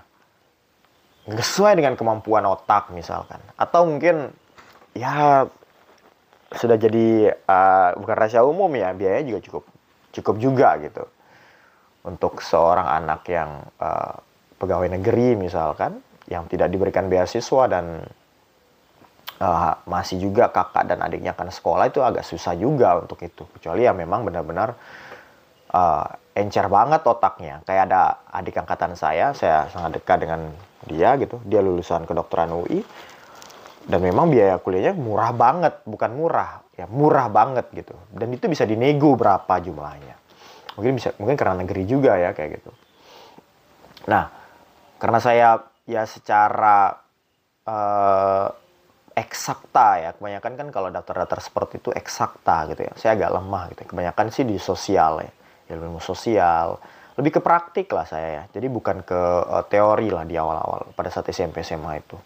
Sesuai 1.30 1.78
dengan 1.78 1.94
kemampuan 1.94 2.50
otak 2.50 2.90
misalkan. 2.90 3.38
Atau 3.54 3.86
mungkin 3.86 4.34
ya 4.96 5.44
sudah 6.56 6.76
jadi 6.80 7.36
uh, 7.36 7.90
bukan 8.00 8.16
rahasia 8.16 8.40
umum 8.46 8.70
ya 8.72 8.96
biayanya 8.96 9.36
juga 9.36 9.40
cukup 9.44 9.64
cukup 10.16 10.36
juga 10.40 10.68
gitu. 10.80 11.04
Untuk 12.06 12.38
seorang 12.38 12.86
anak 12.86 13.26
yang 13.28 13.66
uh, 13.82 14.14
pegawai 14.56 14.88
negeri 14.94 15.34
misalkan 15.36 16.00
yang 16.30 16.46
tidak 16.46 16.70
diberikan 16.70 17.10
beasiswa 17.10 17.66
dan 17.66 18.06
uh, 19.42 19.72
masih 19.84 20.22
juga 20.22 20.48
kakak 20.48 20.86
dan 20.86 21.02
adiknya 21.02 21.34
akan 21.34 21.50
sekolah 21.50 21.90
itu 21.90 22.00
agak 22.00 22.24
susah 22.24 22.54
juga 22.54 22.96
untuk 23.02 23.20
itu. 23.26 23.44
Kecuali 23.58 23.84
ya 23.84 23.92
memang 23.92 24.22
benar-benar 24.22 24.78
uh, 25.74 26.06
encer 26.32 26.70
banget 26.70 27.02
otaknya. 27.04 27.60
Kayak 27.66 27.90
ada 27.90 28.02
adik 28.30 28.54
angkatan 28.54 28.94
saya 28.94 29.34
saya 29.34 29.66
sangat 29.74 29.98
dekat 30.00 30.22
dengan 30.22 30.46
dia 30.86 31.18
gitu. 31.18 31.42
Dia 31.42 31.58
lulusan 31.58 32.06
kedokteran 32.06 32.54
UI 32.54 32.86
dan 33.86 34.02
memang 34.02 34.26
biaya 34.26 34.58
kuliahnya 34.58 34.98
murah 34.98 35.30
banget 35.30 35.86
bukan 35.86 36.10
murah 36.10 36.66
ya 36.74 36.84
murah 36.90 37.30
banget 37.30 37.70
gitu. 37.72 37.94
Dan 38.10 38.34
itu 38.34 38.50
bisa 38.50 38.66
dinego 38.66 39.14
berapa 39.14 39.62
jumlahnya. 39.62 40.16
Mungkin 40.76 40.92
bisa 40.98 41.14
mungkin 41.16 41.38
karena 41.38 41.64
negeri 41.64 41.82
juga 41.88 42.18
ya 42.18 42.34
kayak 42.34 42.60
gitu. 42.60 42.70
Nah 44.10 44.28
karena 44.98 45.18
saya 45.22 45.48
ya 45.86 46.02
secara 46.04 46.98
uh, 47.64 48.46
eksakta 49.16 49.88
ya 50.02 50.10
kebanyakan 50.18 50.52
kan 50.60 50.68
kalau 50.68 50.88
daftar-daftar 50.92 51.40
seperti 51.40 51.80
itu 51.80 51.90
eksakta 51.94 52.68
gitu 52.74 52.82
ya. 52.90 52.92
Saya 52.98 53.10
agak 53.16 53.30
lemah 53.38 53.62
gitu. 53.72 53.80
Kebanyakan 53.86 54.26
sih 54.34 54.44
di 54.44 54.58
sosial 54.58 55.24
ya 55.24 55.32
ilmu 55.78 56.02
sosial. 56.02 56.76
Lebih 57.16 57.38
ke 57.38 57.40
praktik 57.40 57.88
lah 57.94 58.04
saya 58.04 58.28
ya. 58.28 58.42
Jadi 58.50 58.66
bukan 58.68 59.00
ke 59.06 59.20
uh, 59.46 59.64
teori 59.64 60.12
lah 60.12 60.28
di 60.28 60.36
awal-awal 60.36 60.92
pada 60.92 61.08
saat 61.08 61.30
SMP 61.32 61.64
SMA 61.64 62.02
itu 62.04 62.18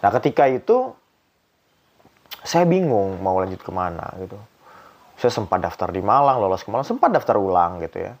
Nah 0.00 0.10
ketika 0.12 0.44
itu 0.50 0.92
saya 2.46 2.62
bingung 2.62 3.18
mau 3.18 3.42
lanjut 3.42 3.58
ke 3.58 3.72
mana 3.74 4.06
gitu. 4.22 4.38
Saya 5.16 5.32
sempat 5.32 5.58
daftar 5.64 5.90
di 5.90 6.04
Malang, 6.04 6.38
lolos 6.38 6.62
ke 6.62 6.68
Malang, 6.70 6.86
sempat 6.86 7.10
daftar 7.10 7.40
ulang 7.40 7.80
gitu 7.82 8.04
ya. 8.04 8.14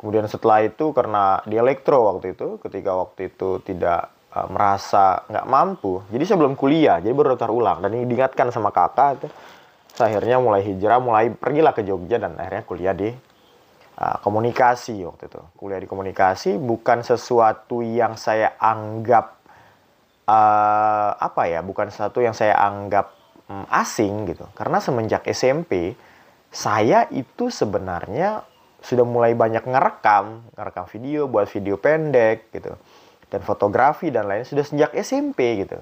Kemudian 0.00 0.24
setelah 0.30 0.62
itu 0.62 0.92
karena 0.96 1.40
di 1.44 1.56
elektro 1.58 2.06
waktu 2.08 2.36
itu, 2.36 2.56
ketika 2.62 2.94
waktu 2.94 3.32
itu 3.34 3.60
tidak 3.66 4.12
uh, 4.30 4.46
merasa 4.46 5.24
nggak 5.26 5.46
mampu, 5.48 6.04
jadi 6.12 6.22
saya 6.22 6.38
belum 6.40 6.54
kuliah, 6.54 7.00
jadi 7.02 7.12
baru 7.16 7.34
daftar 7.34 7.50
ulang. 7.50 7.78
Dan 7.82 7.96
ini 7.98 8.04
diingatkan 8.06 8.52
sama 8.54 8.70
kakak 8.70 9.10
itu, 9.20 9.28
saya 9.96 10.16
akhirnya 10.16 10.38
mulai 10.38 10.62
hijrah, 10.62 11.00
mulai 11.00 11.32
pergilah 11.32 11.72
ke 11.72 11.82
Jogja 11.82 12.20
dan 12.20 12.36
akhirnya 12.36 12.62
kuliah 12.68 12.94
di 12.94 13.08
uh, 13.98 14.16
komunikasi 14.22 15.02
waktu 15.02 15.26
itu. 15.32 15.40
Kuliah 15.56 15.80
di 15.80 15.88
komunikasi 15.88 16.60
bukan 16.60 17.02
sesuatu 17.02 17.80
yang 17.80 18.14
saya 18.14 18.54
anggap 18.60 19.35
uh, 20.26 21.10
apa 21.16 21.42
ya 21.48 21.62
bukan 21.62 21.88
satu 21.88 22.20
yang 22.20 22.34
saya 22.34 22.58
anggap 22.58 23.14
um, 23.48 23.64
asing 23.70 24.26
gitu. 24.30 24.44
Karena 24.52 24.82
semenjak 24.82 25.24
SMP 25.30 25.94
saya 26.50 27.06
itu 27.10 27.48
sebenarnya 27.50 28.42
sudah 28.82 29.02
mulai 29.02 29.34
banyak 29.34 29.66
ngerekam 29.66 30.46
ngerekam 30.54 30.86
video 30.90 31.26
buat 31.26 31.50
video 31.50 31.78
pendek 31.78 32.52
gitu. 32.52 32.74
Dan 33.26 33.42
fotografi 33.42 34.14
dan 34.14 34.30
lain 34.30 34.46
sudah 34.46 34.62
sejak 34.62 34.94
SMP 34.94 35.66
gitu. 35.66 35.78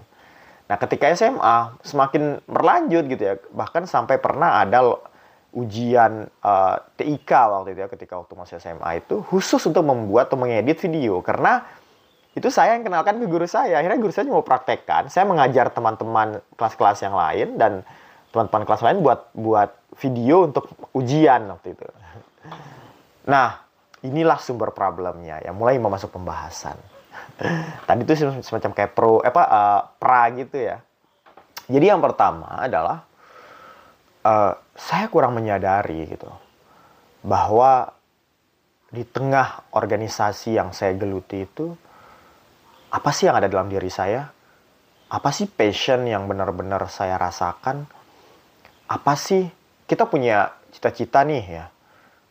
Nah 0.64 0.76
ketika 0.80 1.12
SMA 1.12 1.76
semakin 1.84 2.40
berlanjut 2.48 3.04
gitu 3.08 3.22
ya. 3.22 3.34
Bahkan 3.52 3.84
sampai 3.84 4.16
pernah 4.16 4.64
ada 4.64 4.80
ujian 5.54 6.26
uh, 6.42 6.74
eh, 6.74 6.76
TIK 6.98 7.30
waktu 7.30 7.78
itu 7.78 7.80
ya 7.86 7.88
ketika 7.92 8.18
waktu 8.18 8.34
masih 8.34 8.58
SMA 8.58 9.04
itu 9.04 9.22
khusus 9.22 9.62
untuk 9.68 9.84
membuat 9.86 10.32
atau 10.32 10.40
mengedit 10.40 10.80
video. 10.80 11.20
Karena 11.20 11.62
itu 12.34 12.50
saya 12.50 12.74
yang 12.74 12.82
kenalkan 12.82 13.22
ke 13.22 13.26
guru 13.30 13.46
saya. 13.46 13.78
Akhirnya 13.78 13.98
guru 14.02 14.10
saya 14.10 14.26
mau 14.26 14.42
praktekkan. 14.42 15.06
Saya 15.06 15.22
mengajar 15.22 15.70
teman-teman 15.70 16.42
kelas-kelas 16.58 16.98
yang 17.06 17.14
lain 17.14 17.54
dan 17.54 17.86
teman-teman 18.34 18.66
kelas 18.66 18.82
lain 18.82 18.98
buat 19.06 19.30
buat 19.38 19.70
video 20.02 20.50
untuk 20.50 20.66
ujian 20.90 21.46
waktu 21.46 21.78
itu. 21.78 21.86
Nah, 23.30 23.62
inilah 24.02 24.42
sumber 24.42 24.74
problemnya 24.74 25.38
ya. 25.46 25.54
Mulai 25.54 25.78
mau 25.78 25.94
pembahasan. 25.94 26.74
Tadi 27.86 28.02
itu 28.02 28.14
semacam 28.42 28.70
kayak 28.74 28.90
pro 28.98 29.22
apa 29.22 29.42
uh, 29.46 29.80
pra 30.02 30.26
gitu 30.34 30.58
ya. 30.58 30.82
Jadi 31.70 31.86
yang 31.86 32.02
pertama 32.02 32.66
adalah 32.66 33.06
uh, 34.26 34.52
saya 34.74 35.06
kurang 35.06 35.38
menyadari 35.38 36.10
gitu 36.10 36.28
bahwa 37.22 37.94
di 38.90 39.06
tengah 39.06 39.70
organisasi 39.70 40.58
yang 40.58 40.74
saya 40.74 40.92
geluti 40.98 41.46
itu 41.46 41.78
apa 42.94 43.10
sih 43.10 43.26
yang 43.26 43.42
ada 43.42 43.50
dalam 43.50 43.66
diri 43.66 43.90
saya? 43.90 44.22
Apa 45.10 45.34
sih 45.34 45.50
passion 45.50 46.06
yang 46.06 46.30
benar-benar 46.30 46.86
saya 46.86 47.18
rasakan? 47.18 47.90
Apa 48.86 49.18
sih 49.18 49.50
kita 49.90 50.06
punya 50.06 50.54
cita-cita 50.70 51.26
nih 51.26 51.44
ya? 51.44 51.66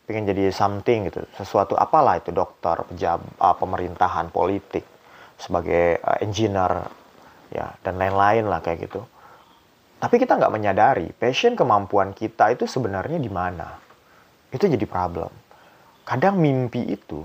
pengen 0.03 0.27
jadi 0.27 0.51
something 0.51 1.07
gitu 1.07 1.23
sesuatu 1.39 1.79
apalah 1.79 2.19
itu 2.19 2.35
dokter 2.35 2.75
pejabat 2.91 3.23
uh, 3.39 3.55
pemerintahan 3.55 4.27
politik 4.35 4.83
sebagai 5.39 5.99
uh, 6.03 6.19
engineer 6.19 6.91
ya 7.55 7.71
dan 7.87 7.95
lain-lain 7.95 8.51
lah 8.51 8.59
kayak 8.59 8.91
gitu 8.91 8.99
tapi 10.03 10.19
kita 10.19 10.35
nggak 10.35 10.51
menyadari 10.51 11.07
passion 11.15 11.55
kemampuan 11.55 12.11
kita 12.11 12.51
itu 12.51 12.67
sebenarnya 12.67 13.15
di 13.15 13.31
mana 13.31 13.79
itu 14.51 14.67
jadi 14.67 14.83
problem 14.83 15.31
kadang 16.03 16.35
mimpi 16.35 16.83
itu 16.83 17.23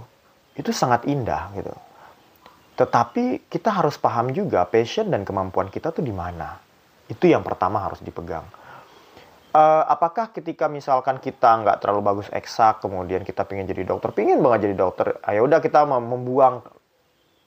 itu 0.54 0.70
sangat 0.70 1.02
indah 1.10 1.50
gitu 1.58 1.74
tetapi 2.78 3.50
kita 3.50 3.74
harus 3.74 3.98
paham 3.98 4.30
juga 4.30 4.62
passion 4.70 5.10
dan 5.10 5.26
kemampuan 5.26 5.66
kita 5.66 5.90
tuh 5.90 6.06
di 6.06 6.14
mana 6.14 6.54
itu 7.10 7.26
yang 7.26 7.42
pertama 7.42 7.82
harus 7.82 7.98
dipegang 7.98 8.46
uh, 9.52 9.84
apakah 9.88 10.30
ketika 10.32 10.68
misalkan 10.68 11.18
kita 11.22 11.64
nggak 11.64 11.80
terlalu 11.80 12.02
bagus 12.04 12.28
eksak, 12.32 12.84
kemudian 12.84 13.24
kita 13.24 13.44
pengen 13.44 13.68
jadi 13.68 13.86
dokter, 13.86 14.12
pengen 14.12 14.40
banget 14.44 14.70
jadi 14.70 14.76
dokter, 14.76 15.06
ayo 15.24 15.44
ah, 15.44 15.46
udah 15.48 15.58
kita 15.62 15.80
membuang 15.88 16.54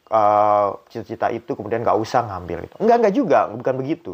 uh, 0.10 0.68
cita-cita 0.90 1.30
itu, 1.30 1.54
kemudian 1.54 1.86
nggak 1.86 1.98
usah 1.98 2.26
ngambil 2.26 2.68
itu. 2.68 2.76
Enggak, 2.82 2.98
enggak 3.04 3.16
juga, 3.16 3.40
bukan 3.52 3.76
begitu. 3.78 4.14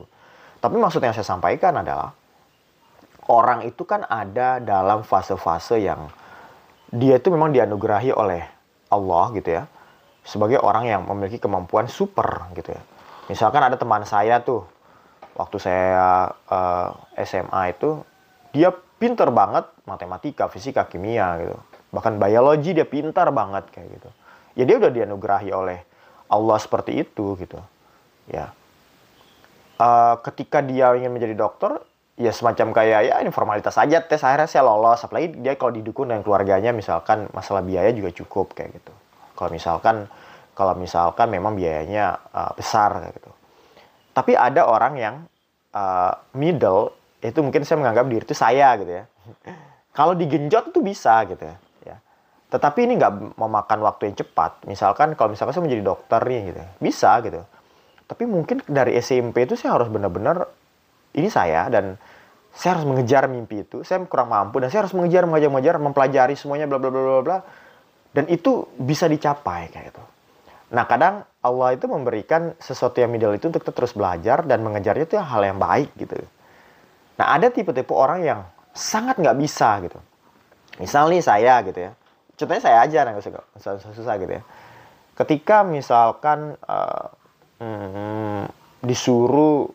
Tapi 0.57 0.75
maksud 0.75 1.00
yang 1.01 1.13
saya 1.13 1.27
sampaikan 1.27 1.79
adalah, 1.79 2.12
orang 3.29 3.67
itu 3.67 3.83
kan 3.86 4.03
ada 4.07 4.57
dalam 4.57 5.05
fase-fase 5.05 5.83
yang 5.83 6.09
dia 6.88 7.19
itu 7.19 7.27
memang 7.29 7.51
dianugerahi 7.51 8.15
oleh 8.15 8.41
Allah 8.88 9.25
gitu 9.36 9.50
ya, 9.51 9.63
sebagai 10.27 10.60
orang 10.60 10.91
yang 10.91 11.01
memiliki 11.07 11.39
kemampuan 11.39 11.88
super 11.88 12.51
gitu 12.51 12.75
ya. 12.75 12.84
Misalkan 13.31 13.63
ada 13.63 13.79
teman 13.79 14.03
saya 14.03 14.43
tuh, 14.43 14.67
waktu 15.39 15.55
saya 15.55 16.27
uh, 16.51 16.91
eh, 17.15 17.24
SMA 17.24 17.72
itu 17.72 18.03
dia 18.51 18.75
pinter 19.00 19.31
banget 19.31 19.72
matematika, 19.88 20.51
fisika, 20.51 20.84
kimia 20.84 21.39
gitu. 21.39 21.55
Bahkan 21.96 22.19
biologi 22.19 22.75
dia 22.75 22.84
pintar 22.84 23.31
banget 23.31 23.72
kayak 23.72 23.88
gitu. 23.88 24.10
Ya 24.60 24.63
dia 24.67 24.75
udah 24.75 24.91
dianugerahi 24.91 25.50
oleh 25.55 25.79
Allah 26.27 26.57
seperti 26.60 27.07
itu 27.07 27.39
gitu. 27.39 27.60
Ya. 28.27 28.51
Uh, 29.79 30.19
ketika 30.27 30.60
dia 30.60 30.91
ingin 30.98 31.13
menjadi 31.15 31.38
dokter, 31.38 31.79
ya 32.19 32.34
semacam 32.34 32.74
kayak 32.74 33.00
ya 33.07 33.15
ini 33.22 33.29
formalitas 33.31 33.77
saja 33.77 34.03
tes 34.03 34.19
akhirnya 34.19 34.50
saya 34.51 34.67
lolos. 34.67 35.00
Apalagi 35.07 35.39
dia 35.39 35.55
kalau 35.55 35.72
didukung 35.72 36.12
dengan 36.12 36.25
keluarganya 36.25 36.75
misalkan 36.75 37.31
masalah 37.31 37.63
biaya 37.63 37.96
juga 37.96 38.12
cukup 38.12 38.51
kayak 38.57 38.75
gitu. 38.75 38.91
Kalau 39.38 39.53
misalkan 39.53 40.10
kalau 40.58 40.74
misalkan 40.74 41.29
memang 41.29 41.53
biayanya 41.53 42.17
uh, 42.34 42.51
besar 42.58 43.13
gitu. 43.13 43.29
Tapi 44.17 44.34
ada 44.34 44.65
orang 44.65 44.94
yang 44.98 45.15
uh, 45.77 46.17
middle 46.34 46.98
itu 47.22 47.38
mungkin 47.46 47.62
saya 47.62 47.77
menganggap 47.77 48.10
diri 48.10 48.25
itu 48.25 48.34
saya 48.34 48.74
gitu 48.82 48.89
ya. 48.89 49.06
Kalau 49.98 50.17
digenjot 50.17 50.74
itu 50.74 50.82
bisa 50.82 51.25
gitu 51.29 51.41
ya. 51.41 51.58
ya. 51.86 51.98
Tetapi 52.50 52.89
ini 52.89 52.98
nggak 52.98 53.38
memakan 53.38 53.79
waktu 53.86 54.10
yang 54.10 54.17
cepat. 54.22 54.65
Misalkan 54.70 55.17
kalau 55.17 55.34
misalkan 55.34 55.58
saya 55.58 55.65
menjadi 55.65 55.82
dokter 55.82 56.22
nih 56.22 56.41
gitu, 56.53 56.62
bisa 56.77 57.17
gitu. 57.25 57.41
Tapi 58.06 58.24
mungkin 58.29 58.62
dari 58.70 58.94
SMP 59.01 59.50
itu 59.50 59.58
saya 59.58 59.74
harus 59.74 59.89
benar-benar 59.89 60.46
ini 61.17 61.34
saya 61.34 61.65
dan 61.74 61.98
saya 62.53 62.77
harus 62.77 62.86
mengejar 62.86 63.25
mimpi 63.25 63.65
itu. 63.65 63.82
Saya 63.82 64.06
kurang 64.06 64.29
mampu 64.29 64.62
dan 64.62 64.70
saya 64.70 64.86
harus 64.86 64.94
mengejar, 64.94 65.25
mengejar, 65.25 65.50
mengejar, 65.50 65.75
mempelajari 65.82 66.38
semuanya, 66.38 66.70
bla 66.70 66.77
bla 66.77 66.94
bla 66.94 67.01
bla 67.01 67.22
bla. 67.25 67.38
Dan 68.11 68.25
itu 68.31 68.65
bisa 68.79 69.05
dicapai 69.05 69.69
kayak 69.69 69.93
gitu. 69.93 70.03
Nah, 70.67 70.83
kadang 70.83 71.23
Allah 71.39 71.79
itu 71.79 71.87
memberikan 71.87 72.51
sesuatu 72.59 72.99
yang 72.99 73.07
middle 73.07 73.31
itu 73.35 73.47
untuk 73.47 73.63
kita 73.63 73.71
terus 73.71 73.95
belajar 73.95 74.43
dan 74.43 74.59
mengejarnya 74.67 75.07
itu 75.07 75.15
hal 75.15 75.41
yang 75.47 75.59
baik 75.59 75.95
gitu. 75.95 76.19
Nah, 77.15 77.25
ada 77.39 77.47
tipe-tipe 77.47 77.93
orang 77.95 78.19
yang 78.23 78.39
sangat 78.75 79.15
nggak 79.17 79.37
bisa 79.39 79.79
gitu. 79.87 79.99
Misal 80.77 81.07
nih 81.09 81.23
saya 81.23 81.63
gitu 81.63 81.79
ya. 81.79 81.91
Contohnya 82.37 82.61
saya 82.61 82.77
aja 82.85 82.99
yang 83.07 83.17
susah, 83.17 83.43
susah, 83.57 83.93
susah 83.95 84.13
gitu 84.21 84.33
ya. 84.37 84.43
Ketika 85.17 85.65
misalkan 85.65 86.53
uh, 86.69 87.09
hmm, 87.57 88.46
disuruh 88.85 89.72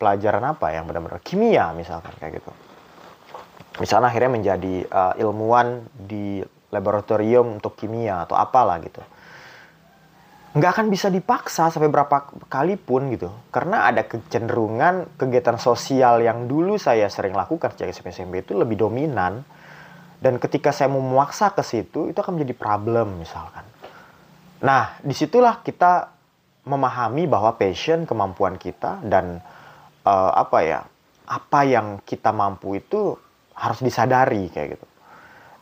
pelajaran 0.00 0.42
apa 0.44 0.72
yang 0.72 0.88
benar-benar 0.88 1.20
kimia 1.20 1.76
misalkan 1.76 2.14
kayak 2.16 2.40
gitu. 2.40 2.52
Misalnya 3.82 4.08
akhirnya 4.08 4.32
menjadi 4.32 4.74
uh, 4.88 5.14
ilmuwan 5.18 5.84
di 5.92 6.40
laboratorium 6.74 7.62
untuk 7.62 7.78
kimia 7.78 8.26
atau 8.26 8.34
apalah 8.34 8.82
gitu. 8.82 8.98
Nggak 10.54 10.70
akan 10.70 10.86
bisa 10.86 11.10
dipaksa 11.10 11.70
sampai 11.70 11.90
berapa 11.90 12.30
kali 12.46 12.78
pun 12.78 13.10
gitu. 13.10 13.30
Karena 13.50 13.90
ada 13.90 14.06
kecenderungan 14.06 15.18
kegiatan 15.18 15.58
sosial 15.58 16.22
yang 16.22 16.46
dulu 16.46 16.78
saya 16.78 17.10
sering 17.10 17.34
lakukan 17.34 17.74
sejak 17.74 17.90
SMP 17.90 18.10
SMP 18.10 18.34
itu 18.42 18.54
lebih 18.54 18.78
dominan. 18.78 19.46
Dan 20.18 20.38
ketika 20.38 20.70
saya 20.70 20.90
mau 20.90 21.02
memaksa 21.02 21.54
ke 21.54 21.62
situ 21.66 22.10
itu 22.10 22.18
akan 22.18 22.38
menjadi 22.38 22.54
problem 22.54 23.18
misalkan. 23.22 23.66
Nah 24.62 24.98
di 25.02 25.14
situlah 25.14 25.58
kita 25.62 26.10
memahami 26.64 27.28
bahwa 27.28 27.54
passion 27.58 28.08
kemampuan 28.08 28.56
kita 28.56 29.02
dan 29.04 29.42
uh, 30.06 30.32
apa 30.32 30.58
ya 30.64 30.80
apa 31.28 31.60
yang 31.64 32.00
kita 32.04 32.32
mampu 32.32 32.80
itu 32.80 33.16
harus 33.56 33.80
disadari 33.80 34.48
kayak 34.48 34.76
gitu 34.76 34.86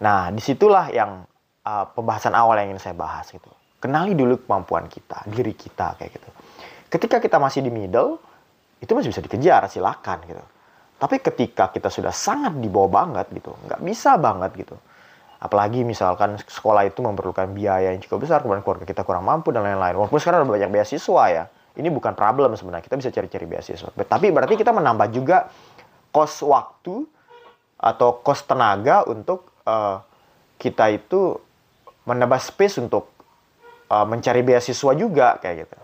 nah 0.02 0.34
di 0.34 0.42
situlah 0.42 0.90
yang 0.90 1.22
uh, 1.62 1.84
pembahasan 1.94 2.34
awal 2.34 2.58
yang 2.58 2.74
ingin 2.74 2.82
saya 2.82 2.96
bahas 2.98 3.30
gitu 3.30 3.48
Kenali 3.82 4.14
dulu 4.14 4.38
kemampuan 4.46 4.86
kita, 4.86 5.26
diri 5.26 5.58
kita 5.58 5.98
kayak 5.98 6.14
gitu. 6.14 6.30
Ketika 6.86 7.18
kita 7.18 7.42
masih 7.42 7.66
di 7.66 7.70
middle, 7.74 8.14
itu 8.78 8.94
masih 8.94 9.10
bisa 9.10 9.18
dikejar, 9.18 9.66
silakan 9.66 10.22
gitu. 10.22 10.38
Tapi 11.02 11.18
ketika 11.18 11.74
kita 11.74 11.90
sudah 11.90 12.14
sangat 12.14 12.54
di 12.62 12.70
bawah 12.70 13.02
banget 13.02 13.34
gitu, 13.34 13.50
nggak 13.66 13.82
bisa 13.82 14.14
banget 14.22 14.54
gitu. 14.54 14.78
Apalagi 15.42 15.82
misalkan 15.82 16.38
sekolah 16.38 16.86
itu 16.86 17.02
memerlukan 17.02 17.50
biaya 17.50 17.90
yang 17.90 17.98
cukup 18.06 18.22
besar, 18.22 18.46
kemudian 18.46 18.62
keluarga 18.62 18.86
kita 18.86 19.02
kurang 19.02 19.26
mampu 19.26 19.50
dan 19.50 19.66
lain-lain. 19.66 19.98
Walaupun 19.98 20.22
sekarang 20.22 20.46
ada 20.46 20.54
banyak 20.54 20.70
beasiswa 20.70 21.24
ya, 21.26 21.44
ini 21.74 21.90
bukan 21.90 22.14
problem 22.14 22.54
sebenarnya. 22.54 22.86
Kita 22.86 22.94
bisa 23.02 23.10
cari-cari 23.10 23.50
beasiswa. 23.50 23.90
Tapi 23.90 24.30
berarti 24.30 24.54
kita 24.54 24.70
menambah 24.70 25.10
juga 25.10 25.50
kos 26.14 26.38
waktu 26.46 27.02
atau 27.82 28.22
kos 28.22 28.46
tenaga 28.46 29.02
untuk 29.10 29.51
uh, 29.66 30.02
kita 30.58 30.94
itu 30.94 31.36
menambah 32.06 32.38
space 32.42 32.82
untuk 32.82 33.10
uh, 33.90 34.06
mencari 34.06 34.42
beasiswa 34.46 34.92
juga 34.94 35.38
kayak 35.38 35.56
gitu. 35.66 35.78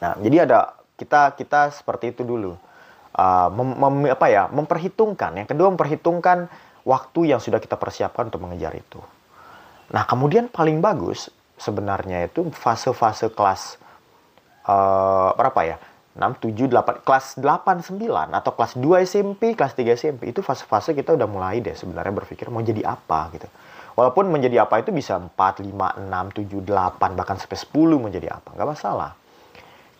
Nah, 0.00 0.16
jadi 0.20 0.48
ada 0.48 0.80
kita 0.96 1.36
kita 1.36 1.72
seperti 1.72 2.12
itu 2.16 2.24
dulu. 2.24 2.56
Uh, 3.10 3.48
mem, 3.50 3.68
mem, 3.74 4.14
apa 4.14 4.30
ya 4.30 4.46
memperhitungkan 4.46 5.34
yang 5.34 5.48
kedua 5.50 5.66
memperhitungkan 5.74 6.46
waktu 6.86 7.34
yang 7.34 7.42
sudah 7.42 7.58
kita 7.58 7.74
persiapkan 7.74 8.30
untuk 8.30 8.46
mengejar 8.46 8.70
itu 8.78 9.02
nah 9.90 10.06
kemudian 10.06 10.46
paling 10.46 10.78
bagus 10.78 11.26
sebenarnya 11.58 12.30
itu 12.30 12.46
fase-fase 12.54 13.34
kelas 13.34 13.82
uh, 14.62 15.34
berapa 15.34 15.74
ya 15.74 15.76
6, 16.18 16.42
7, 16.42 16.66
8, 16.66 17.06
kelas 17.06 17.26
8, 17.38 17.86
9 17.86 18.34
atau 18.34 18.50
kelas 18.56 18.72
2 18.74 19.06
SMP, 19.06 19.54
kelas 19.54 19.78
3 19.78 19.94
SMP 19.94 20.34
itu 20.34 20.42
fase-fase 20.42 20.90
kita 20.92 21.14
udah 21.14 21.28
mulai 21.30 21.62
deh 21.62 21.72
sebenarnya 21.72 22.10
berpikir 22.10 22.50
mau 22.50 22.60
jadi 22.60 22.82
apa 22.82 23.30
gitu 23.34 23.46
Walaupun 24.00 24.32
menjadi 24.32 24.64
apa 24.64 24.80
itu 24.80 24.96
bisa 24.96 25.20
4, 25.20 25.36
5, 25.36 26.08
6, 26.08 26.08
7, 26.08 26.64
8, 26.64 27.18
bahkan 27.20 27.36
sampai 27.36 27.58
10 27.60 28.00
menjadi 28.00 28.32
apa. 28.32 28.56
Nggak 28.56 28.70
masalah. 28.72 29.12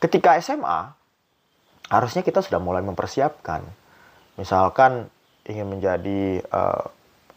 Ketika 0.00 0.40
SMA, 0.40 0.94
harusnya 1.92 2.24
kita 2.24 2.40
sudah 2.40 2.56
mulai 2.56 2.80
mempersiapkan. 2.80 3.60
Misalkan 4.40 5.10
ingin 5.44 5.68
menjadi 5.68 6.40
uh, 6.48 6.88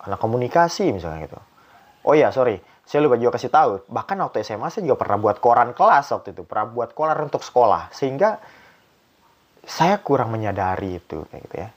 anak 0.08 0.20
komunikasi 0.24 0.94
misalnya 0.96 1.28
gitu. 1.28 1.40
Oh 2.08 2.16
ya, 2.16 2.32
sorry. 2.32 2.64
Saya 2.88 3.04
lupa 3.04 3.20
juga 3.20 3.36
kasih 3.36 3.52
tahu. 3.52 3.84
Bahkan 3.92 4.16
waktu 4.24 4.48
SMA 4.48 4.72
saya 4.72 4.88
juga 4.88 5.04
pernah 5.04 5.20
buat 5.20 5.44
koran 5.44 5.76
kelas 5.76 6.16
waktu 6.16 6.32
itu. 6.32 6.48
Pernah 6.48 6.72
buat 6.72 6.96
koran 6.96 7.28
untuk 7.28 7.44
sekolah. 7.44 7.92
Sehingga 7.92 8.40
saya 9.64 10.00
kurang 10.00 10.32
menyadari 10.32 11.00
itu. 11.00 11.24
Kayak 11.32 11.42
gitu 11.48 11.56
ya. 11.56 11.70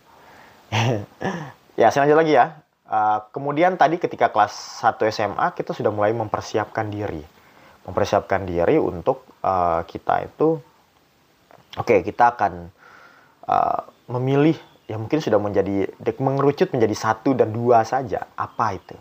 ya, 1.81 1.87
saya 1.91 2.07
lanjut 2.07 2.19
lagi 2.19 2.33
ya. 2.35 2.47
Uh, 2.87 3.19
kemudian 3.35 3.75
tadi 3.75 3.99
ketika 3.99 4.31
kelas 4.31 4.85
1 4.87 5.11
SMA 5.11 5.47
kita 5.59 5.75
sudah 5.75 5.91
mulai 5.91 6.15
mempersiapkan 6.15 6.87
diri. 6.87 7.23
Mempersiapkan 7.87 8.47
diri 8.47 8.79
untuk 8.79 9.27
uh, 9.43 9.83
kita 9.87 10.27
itu 10.27 10.59
oke, 11.79 11.87
okay, 11.87 12.03
kita 12.07 12.35
akan 12.35 12.71
uh, 13.47 13.81
memilih 14.11 14.55
yang 14.87 15.03
mungkin 15.03 15.19
sudah 15.19 15.39
menjadi 15.43 15.91
mengerucut 16.23 16.71
menjadi 16.71 16.95
satu 16.95 17.35
dan 17.35 17.51
dua 17.51 17.83
saja. 17.83 18.23
Apa 18.39 18.79
itu? 18.79 18.95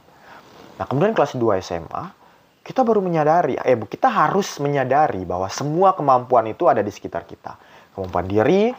Nah, 0.75 0.85
kemudian 0.89 1.13
kelas 1.15 1.37
2 1.37 1.61
SMA 1.61 2.25
kita 2.65 2.81
baru 2.81 2.97
menyadari, 2.97 3.61
eh 3.61 3.77
kita 3.77 4.09
harus 4.09 4.57
menyadari 4.57 5.21
bahwa 5.21 5.45
semua 5.53 5.93
kemampuan 5.93 6.49
itu 6.49 6.65
ada 6.65 6.81
di 6.81 6.89
sekitar 6.89 7.29
kita. 7.29 7.53
Kemampuan 7.95 8.27
diri, 8.27 8.75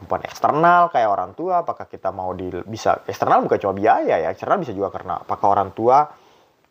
kemampuan 0.00 0.24
eksternal 0.24 0.88
kayak 0.88 1.08
orang 1.12 1.32
tua 1.36 1.60
apakah 1.60 1.84
kita 1.84 2.08
mau 2.08 2.32
di 2.32 2.48
bisa 2.64 3.04
eksternal 3.04 3.44
bukan 3.44 3.60
cuma 3.60 3.76
biaya 3.76 4.16
ya 4.16 4.28
eksternal 4.32 4.56
bisa 4.56 4.72
juga 4.72 4.88
karena 4.96 5.20
apakah 5.20 5.46
orang 5.52 5.76
tua 5.76 6.08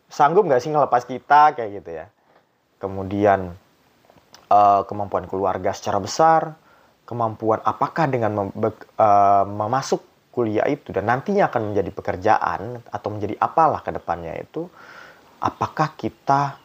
sanggup 0.10 0.49
nggak 0.49 0.58
sih 0.58 0.73
ngelepas 0.73 1.06
kita 1.06 1.54
kayak 1.54 1.69
gitu 1.78 1.89
ya 1.93 2.06
kemudian 2.82 3.54
uh, 4.49 4.82
kemampuan 4.89 5.30
keluarga 5.30 5.78
secara 5.78 6.02
besar 6.02 6.58
kemampuan 7.06 7.62
apakah 7.62 8.10
dengan 8.10 8.49
mem 8.49 8.49
uh, 8.58 9.45
memasuk 9.45 10.02
kuliah 10.34 10.65
itu 10.65 10.89
dan 10.89 11.06
nantinya 11.06 11.54
akan 11.54 11.73
menjadi 11.73 11.89
pekerjaan 11.93 12.82
atau 12.89 13.10
menjadi 13.13 13.38
apalah 13.38 13.86
ke 13.86 13.93
depannya 13.93 14.34
itu 14.41 14.65
apakah 15.38 15.93
kita 15.93 16.58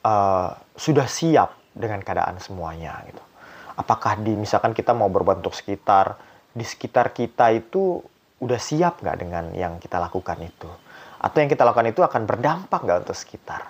uh, 0.00 0.50
sudah 0.76 1.04
siap 1.04 1.76
dengan 1.76 2.00
keadaan 2.00 2.40
semuanya 2.40 3.04
gitu. 3.08 3.33
Apakah 3.74 4.22
di 4.22 4.38
misalkan 4.38 4.70
kita 4.70 4.94
mau 4.94 5.10
berbuat 5.10 5.42
untuk 5.42 5.54
sekitar 5.54 6.14
di 6.54 6.62
sekitar 6.62 7.10
kita 7.10 7.50
itu 7.50 7.98
udah 8.38 8.60
siap 8.60 9.02
nggak 9.02 9.16
dengan 9.18 9.44
yang 9.54 9.82
kita 9.82 9.98
lakukan 9.98 10.38
itu? 10.42 10.70
Atau 11.18 11.42
yang 11.42 11.50
kita 11.50 11.66
lakukan 11.66 11.90
itu 11.90 12.00
akan 12.04 12.22
berdampak 12.28 12.80
nggak 12.86 12.98
untuk 13.08 13.18
sekitar? 13.18 13.62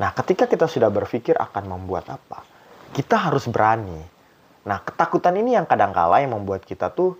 Nah, 0.00 0.10
ketika 0.16 0.48
kita 0.48 0.64
sudah 0.66 0.88
berpikir 0.88 1.36
akan 1.36 1.68
membuat 1.68 2.08
apa, 2.08 2.42
kita 2.96 3.28
harus 3.28 3.44
berani. 3.46 4.00
Nah, 4.64 4.80
ketakutan 4.80 5.36
ini 5.36 5.54
yang 5.54 5.68
kadang-kala 5.68 6.24
yang 6.24 6.32
membuat 6.32 6.64
kita 6.64 6.88
tuh 6.90 7.14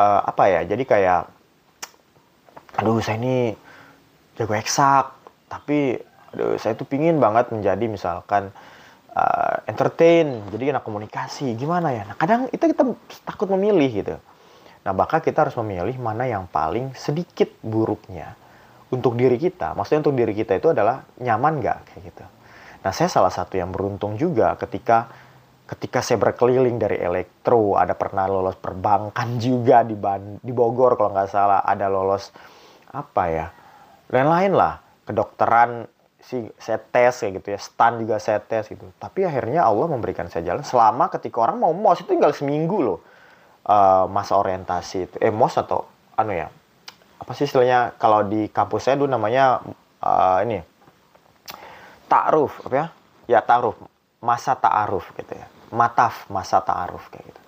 uh, 0.00 0.20
apa 0.24 0.48
ya? 0.48 0.60
Jadi 0.64 0.88
kayak, 0.88 1.28
aduh 2.80 2.98
saya 3.04 3.20
ini 3.20 3.52
jago 4.40 4.56
eksak, 4.56 5.12
tapi 5.52 6.00
aduh 6.32 6.56
saya 6.56 6.72
tuh 6.72 6.88
pingin 6.88 7.20
banget 7.20 7.52
menjadi 7.52 7.84
misalkan 7.86 8.48
uh, 9.18 9.54
entertain, 9.66 10.46
jadi 10.54 10.78
anak 10.78 10.86
komunikasi, 10.86 11.58
gimana 11.58 11.90
ya? 11.90 12.02
Nah, 12.06 12.16
kadang 12.16 12.46
itu 12.54 12.62
kita 12.62 12.82
takut 13.26 13.50
memilih 13.50 13.90
gitu. 13.90 14.14
Nah, 14.86 14.92
maka 14.94 15.18
kita 15.18 15.44
harus 15.44 15.56
memilih 15.58 15.98
mana 15.98 16.24
yang 16.30 16.46
paling 16.46 16.94
sedikit 16.94 17.50
buruknya 17.60 18.38
untuk 18.88 19.18
diri 19.18 19.36
kita. 19.36 19.74
Maksudnya 19.74 20.06
untuk 20.06 20.16
diri 20.16 20.32
kita 20.32 20.56
itu 20.56 20.70
adalah 20.70 21.04
nyaman 21.18 21.60
nggak 21.60 21.78
kayak 21.92 22.02
gitu. 22.14 22.24
Nah, 22.86 22.92
saya 22.94 23.10
salah 23.10 23.32
satu 23.34 23.58
yang 23.58 23.74
beruntung 23.74 24.14
juga 24.14 24.54
ketika 24.54 25.10
ketika 25.68 26.00
saya 26.00 26.16
berkeliling 26.16 26.80
dari 26.80 26.96
elektro, 26.96 27.76
ada 27.76 27.92
pernah 27.92 28.24
lolos 28.24 28.56
perbankan 28.56 29.36
juga 29.44 29.84
di 29.84 29.98
Ban 29.98 30.40
di 30.40 30.52
Bogor 30.54 30.96
kalau 30.96 31.12
nggak 31.12 31.28
salah, 31.28 31.60
ada 31.66 31.90
lolos 31.90 32.32
apa 32.88 33.22
ya, 33.28 33.46
lain-lain 34.08 34.56
lah, 34.56 34.80
kedokteran 35.04 35.84
si 36.28 36.44
saya 36.60 36.76
tes 36.76 37.24
kayak 37.24 37.40
gitu 37.40 37.56
ya 37.56 37.60
stand 37.60 38.04
juga 38.04 38.20
saya 38.20 38.36
tes 38.44 38.68
gitu. 38.68 38.84
Tapi 39.00 39.24
akhirnya 39.24 39.64
Allah 39.64 39.88
memberikan 39.88 40.28
saya 40.28 40.52
jalan 40.52 40.60
selama 40.60 41.08
ketika 41.08 41.40
orang 41.40 41.56
mau 41.56 41.72
mos 41.72 42.04
itu 42.04 42.12
tinggal 42.12 42.36
seminggu 42.36 42.84
loh 42.84 43.00
uh, 43.64 44.04
masa 44.12 44.36
orientasi 44.36 45.08
itu. 45.08 45.16
Eh 45.24 45.32
mos 45.32 45.56
atau 45.56 45.88
anu 46.20 46.36
ya 46.36 46.52
apa 47.18 47.32
sih 47.32 47.48
istilahnya 47.48 47.96
kalau 47.96 48.28
di 48.28 48.52
kampus 48.52 48.84
saya 48.84 49.00
dulu 49.00 49.08
namanya 49.08 49.64
uh, 50.04 50.44
ini 50.44 50.60
ta'ruf 52.12 52.60
apa 52.68 52.76
ya? 52.76 52.86
Ya 53.24 53.40
ta'ruf 53.40 53.80
masa 54.20 54.52
ta'aruf 54.52 55.08
gitu 55.16 55.32
ya 55.32 55.48
mataf 55.72 56.28
masa 56.28 56.60
ta'aruf 56.60 57.08
kayak 57.08 57.24
gitu. 57.24 57.42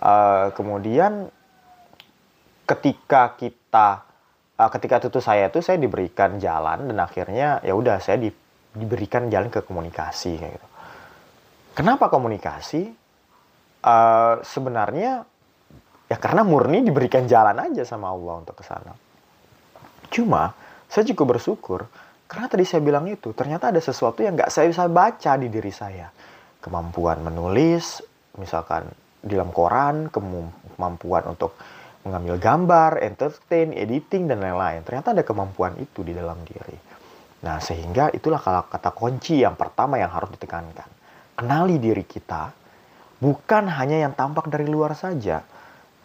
Uh, 0.00 0.48
kemudian 0.56 1.28
ketika 2.64 3.36
kita 3.36 4.08
uh, 4.58 4.70
ketika 4.70 5.02
itu 5.02 5.20
saya 5.20 5.50
itu 5.50 5.60
saya 5.60 5.78
diberikan 5.78 6.38
jalan 6.38 6.90
dan 6.90 6.98
akhirnya 6.98 7.58
ya 7.62 7.74
udah 7.74 7.98
saya 7.98 8.20
di, 8.20 8.30
diberikan 8.74 9.26
jalan 9.30 9.50
ke 9.50 9.62
komunikasi 9.62 10.38
kayak 10.38 10.52
gitu. 10.58 10.68
Kenapa 11.74 12.06
komunikasi? 12.06 12.94
Uh, 13.84 14.40
sebenarnya 14.40 15.28
ya 16.08 16.16
karena 16.16 16.40
murni 16.40 16.80
diberikan 16.80 17.28
jalan 17.28 17.58
aja 17.60 17.84
sama 17.84 18.08
Allah 18.08 18.40
untuk 18.40 18.56
ke 18.56 18.64
sana. 18.64 18.96
Cuma 20.08 20.56
saya 20.88 21.04
cukup 21.12 21.36
bersyukur 21.36 21.84
karena 22.24 22.46
tadi 22.48 22.64
saya 22.64 22.80
bilang 22.80 23.04
itu 23.10 23.36
ternyata 23.36 23.68
ada 23.68 23.82
sesuatu 23.82 24.24
yang 24.24 24.38
nggak 24.38 24.48
saya 24.48 24.72
bisa 24.72 24.88
baca 24.88 25.32
di 25.36 25.52
diri 25.52 25.72
saya. 25.74 26.08
Kemampuan 26.64 27.20
menulis, 27.20 28.00
misalkan 28.40 28.88
di 29.20 29.36
dalam 29.36 29.52
koran, 29.52 30.08
kemampuan 30.08 31.28
untuk 31.28 31.60
mengambil 32.04 32.36
gambar, 32.36 33.00
entertain, 33.00 33.72
editing, 33.72 34.28
dan 34.28 34.44
lain-lain. 34.44 34.84
Ternyata 34.84 35.16
ada 35.16 35.24
kemampuan 35.24 35.74
itu 35.80 36.04
di 36.04 36.12
dalam 36.12 36.36
diri. 36.44 36.76
Nah, 37.44 37.60
sehingga 37.60 38.12
itulah 38.12 38.40
kata 38.40 38.92
kunci 38.92 39.40
yang 39.40 39.56
pertama 39.56 39.96
yang 40.00 40.12
harus 40.12 40.32
ditekankan. 40.32 40.88
Kenali 41.34 41.80
diri 41.80 42.04
kita, 42.04 42.52
bukan 43.20 43.68
hanya 43.68 44.04
yang 44.04 44.12
tampak 44.12 44.48
dari 44.52 44.68
luar 44.68 44.92
saja, 44.96 45.44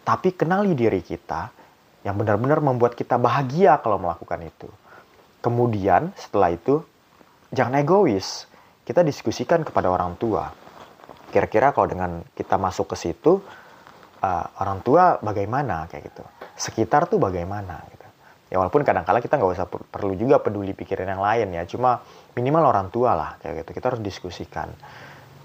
tapi 0.04 0.32
kenali 0.32 0.72
diri 0.72 1.04
kita 1.04 1.52
yang 2.00 2.16
benar-benar 2.16 2.64
membuat 2.64 2.96
kita 2.96 3.20
bahagia 3.20 3.76
kalau 3.84 4.00
melakukan 4.00 4.40
itu. 4.40 4.68
Kemudian, 5.44 6.12
setelah 6.16 6.52
itu, 6.52 6.80
jangan 7.52 7.80
egois. 7.80 8.48
Kita 8.84 9.04
diskusikan 9.04 9.64
kepada 9.64 9.92
orang 9.92 10.16
tua. 10.16 10.48
Kira-kira 11.30 11.70
kalau 11.70 11.88
dengan 11.88 12.10
kita 12.34 12.58
masuk 12.58 12.92
ke 12.92 12.96
situ, 12.98 13.40
uh, 14.20 14.46
orang 14.60 14.84
tua 14.84 15.18
bagaimana? 15.20 15.88
Kayak 15.88 16.12
gitu. 16.12 16.22
Sekitar 16.56 17.08
tuh 17.08 17.16
bagaimana? 17.16 17.80
Gitu. 17.88 18.06
Ya 18.50 18.58
walaupun 18.58 18.82
kadang-kala 18.82 19.22
kita 19.22 19.38
nggak 19.38 19.50
usah 19.54 19.66
perlu 19.70 20.18
juga 20.18 20.42
peduli 20.42 20.74
pikiran 20.74 21.06
yang 21.06 21.22
lain 21.22 21.54
ya 21.54 21.62
cuma 21.70 22.02
minimal 22.34 22.74
orang 22.74 22.90
tua 22.90 23.14
lah 23.14 23.30
kayak 23.38 23.64
gitu. 23.64 23.78
Kita 23.78 23.94
harus 23.94 24.02
diskusikan. 24.02 24.68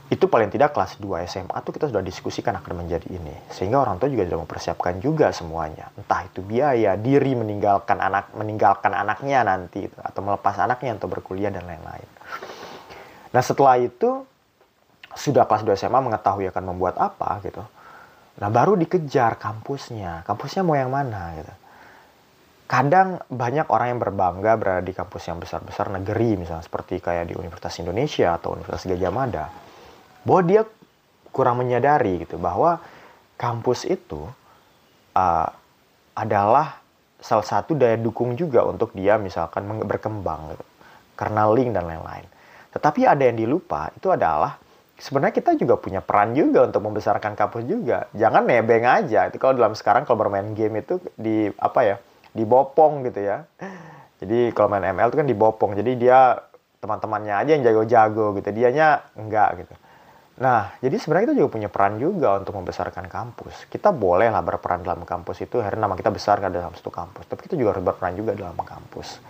Itu 0.05 0.29
paling 0.29 0.53
tidak 0.53 0.77
kelas 0.77 1.01
2 1.01 1.25
SMA 1.25 1.57
tuh 1.65 1.73
kita 1.73 1.89
sudah 1.89 2.05
diskusikan 2.05 2.53
akan 2.61 2.85
menjadi 2.85 3.09
ini. 3.09 3.33
Sehingga 3.49 3.81
orang 3.81 3.97
tua 3.97 4.05
juga 4.09 4.29
sudah 4.29 4.41
mempersiapkan 4.45 5.01
juga 5.01 5.33
semuanya. 5.33 5.89
Entah 5.97 6.29
itu 6.29 6.45
biaya 6.45 6.93
diri 6.93 7.33
meninggalkan 7.33 7.97
anak 7.97 8.29
meninggalkan 8.37 8.93
anaknya 8.93 9.41
nanti 9.41 9.89
atau 9.89 10.21
melepas 10.21 10.61
anaknya 10.61 10.97
untuk 10.97 11.17
berkuliah 11.17 11.49
dan 11.49 11.65
lain-lain. 11.65 12.09
Nah 13.33 13.41
setelah 13.41 13.81
itu 13.81 14.25
sudah 15.15 15.47
kelas 15.47 15.63
2 15.65 15.73
SMA 15.77 15.99
mengetahui 16.05 16.51
akan 16.51 16.63
membuat 16.75 16.99
apa 17.01 17.39
gitu 17.41 17.63
Nah 18.35 18.49
baru 18.51 18.75
dikejar 18.75 19.39
kampusnya, 19.39 20.27
kampusnya 20.27 20.61
mau 20.67 20.75
yang 20.75 20.91
mana 20.91 21.39
gitu. 21.39 21.53
Kadang 22.65 23.21
banyak 23.29 23.69
orang 23.69 23.95
yang 23.95 24.01
berbangga 24.01 24.57
berada 24.57 24.81
di 24.81 24.91
kampus 24.91 25.29
yang 25.29 25.37
besar-besar 25.37 25.93
negeri 25.93 26.35
misalnya 26.35 26.65
seperti 26.65 26.97
kayak 26.97 27.29
di 27.29 27.37
Universitas 27.37 27.77
Indonesia 27.79 28.35
atau 28.35 28.57
Universitas 28.57 28.89
Gajah 28.89 29.13
Mada. 29.13 29.45
Bahwa 30.25 30.41
dia 30.43 30.61
kurang 31.29 31.61
menyadari 31.61 32.25
gitu 32.25 32.41
bahwa 32.41 32.81
kampus 33.37 33.85
itu 33.85 34.25
uh, 35.13 35.47
adalah 36.15 36.81
salah 37.21 37.45
satu 37.45 37.77
daya 37.77 37.95
dukung 37.99 38.33
juga 38.33 38.65
untuk 38.65 38.91
dia 38.97 39.15
misalkan 39.21 39.67
berkembang 39.85 40.57
gitu. 40.57 40.65
Karena 41.15 41.47
link 41.47 41.71
dan 41.71 41.87
lain-lain. 41.87 42.27
Tetapi 42.75 43.07
ada 43.07 43.23
yang 43.23 43.39
dilupa 43.39 43.87
itu 43.95 44.11
adalah 44.11 44.59
sebenarnya 44.99 45.35
kita 45.35 45.55
juga 45.59 45.75
punya 45.75 45.99
peran 45.99 46.31
juga 46.35 46.67
untuk 46.67 46.81
membesarkan 46.83 47.35
kampus 47.35 47.63
juga. 47.67 48.07
Jangan 48.15 48.47
nebeng 48.47 48.87
aja. 48.87 49.27
Itu 49.27 49.37
kalau 49.39 49.55
dalam 49.55 49.75
sekarang 49.75 50.07
kalau 50.07 50.19
bermain 50.23 50.55
game 50.55 50.81
itu 50.81 50.99
di 51.15 51.51
apa 51.59 51.79
ya? 51.83 51.95
Dibopong 52.35 53.07
gitu 53.07 53.23
ya. 53.23 53.47
Jadi 54.19 54.51
kalau 54.55 54.71
main 54.71 54.83
ML 54.95 55.11
itu 55.11 55.17
kan 55.19 55.27
dibopong. 55.27 55.71
Jadi 55.75 55.91
dia 55.99 56.39
teman-temannya 56.79 57.35
aja 57.35 57.51
yang 57.55 57.63
jago-jago 57.63 58.35
gitu. 58.39 58.49
Dianya 58.51 59.03
enggak 59.15 59.63
gitu. 59.63 59.75
Nah, 60.35 60.75
jadi 60.83 60.99
sebenarnya 60.99 61.31
kita 61.31 61.35
juga 61.39 61.49
punya 61.55 61.69
peran 61.71 61.95
juga 61.95 62.35
untuk 62.35 62.59
membesarkan 62.59 63.07
kampus. 63.07 63.71
Kita 63.71 63.95
boleh 63.95 64.27
lah 64.27 64.43
berperan 64.43 64.83
dalam 64.83 65.07
kampus 65.07 65.47
itu, 65.47 65.63
karena 65.63 65.87
nama 65.87 65.95
kita 65.95 66.11
besar 66.11 66.43
kan 66.43 66.51
dalam 66.51 66.75
satu 66.75 66.91
kampus. 66.91 67.23
Tapi 67.31 67.47
kita 67.47 67.55
juga 67.55 67.71
harus 67.71 67.83
berperan 67.87 68.19
juga 68.19 68.35
dalam 68.35 68.51
kampus. 68.59 69.23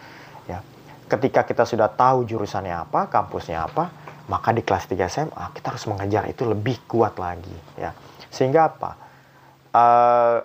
Ya, 0.50 0.66
ketika 1.06 1.46
kita 1.46 1.62
sudah 1.62 1.94
tahu 1.94 2.26
jurusannya 2.26 2.90
apa, 2.90 3.06
kampusnya 3.06 3.70
apa, 3.70 3.94
maka 4.26 4.50
di 4.54 4.66
kelas 4.66 4.90
3 4.90 5.06
SMA 5.06 5.46
kita 5.54 5.76
harus 5.76 5.86
mengejar 5.86 6.26
itu 6.26 6.44
lebih 6.46 6.86
kuat 6.90 7.18
lagi 7.22 7.56
ya. 7.78 7.94
Sehingga 8.34 8.74
apa? 8.74 8.92
Uh, 9.76 10.38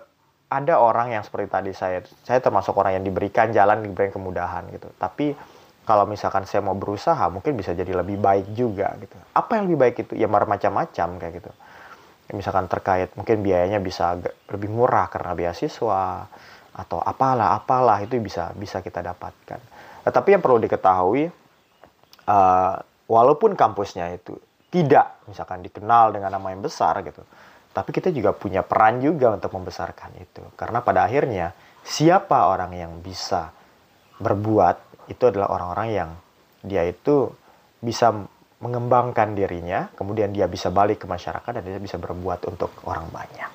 ada 0.50 0.82
orang 0.82 1.14
yang 1.14 1.22
seperti 1.22 1.46
tadi 1.46 1.70
saya 1.70 2.02
saya 2.26 2.42
termasuk 2.42 2.74
orang 2.74 2.98
yang 2.98 3.04
diberikan 3.06 3.54
jalan 3.54 3.86
diberikan 3.86 4.10
kemudahan 4.10 4.66
gitu. 4.74 4.90
Tapi 4.98 5.32
kalau 5.86 6.04
misalkan 6.04 6.44
saya 6.44 6.60
mau 6.60 6.74
berusaha 6.74 7.22
mungkin 7.30 7.54
bisa 7.54 7.72
jadi 7.72 7.94
lebih 7.94 8.18
baik 8.18 8.52
juga 8.52 8.92
gitu. 8.98 9.16
Apa 9.32 9.58
yang 9.58 9.70
lebih 9.70 9.78
baik 9.78 9.96
itu? 10.06 10.12
Ya 10.18 10.26
macam-macam 10.26 11.08
kayak 11.22 11.34
gitu. 11.40 11.50
Ya, 12.30 12.32
misalkan 12.34 12.66
terkait 12.70 13.10
mungkin 13.14 13.42
biayanya 13.42 13.78
bisa 13.82 14.18
lebih 14.50 14.70
murah 14.70 15.10
karena 15.10 15.34
beasiswa 15.34 16.30
atau 16.70 16.98
apalah 17.02 17.58
apalah 17.58 17.98
itu 18.02 18.18
bisa 18.18 18.50
bisa 18.54 18.82
kita 18.82 19.02
dapatkan. 19.02 19.58
Tetapi 20.06 20.28
yang 20.34 20.42
perlu 20.42 20.58
diketahui 20.62 21.30
uh, 22.26 22.74
walaupun 23.10 23.58
kampusnya 23.58 24.14
itu 24.14 24.38
tidak 24.70 25.18
misalkan 25.26 25.66
dikenal 25.66 26.14
dengan 26.14 26.30
nama 26.30 26.54
yang 26.54 26.62
besar 26.62 27.02
gitu 27.02 27.26
tapi 27.70 27.94
kita 27.94 28.10
juga 28.10 28.34
punya 28.34 28.66
peran 28.66 28.98
juga 28.98 29.30
untuk 29.30 29.54
membesarkan 29.54 30.18
itu. 30.18 30.42
Karena 30.58 30.82
pada 30.82 31.06
akhirnya 31.06 31.54
siapa 31.86 32.50
orang 32.50 32.74
yang 32.74 32.92
bisa 32.98 33.54
berbuat 34.18 35.06
itu 35.06 35.22
adalah 35.30 35.54
orang-orang 35.54 35.88
yang 35.94 36.10
dia 36.66 36.82
itu 36.84 37.30
bisa 37.80 38.12
mengembangkan 38.60 39.32
dirinya 39.32 39.88
kemudian 39.96 40.36
dia 40.36 40.44
bisa 40.44 40.68
balik 40.68 41.00
ke 41.00 41.06
masyarakat 41.08 41.48
dan 41.48 41.64
dia 41.64 41.80
bisa 41.80 41.96
berbuat 41.96 42.44
untuk 42.50 42.74
orang 42.84 43.08
banyak. 43.08 43.48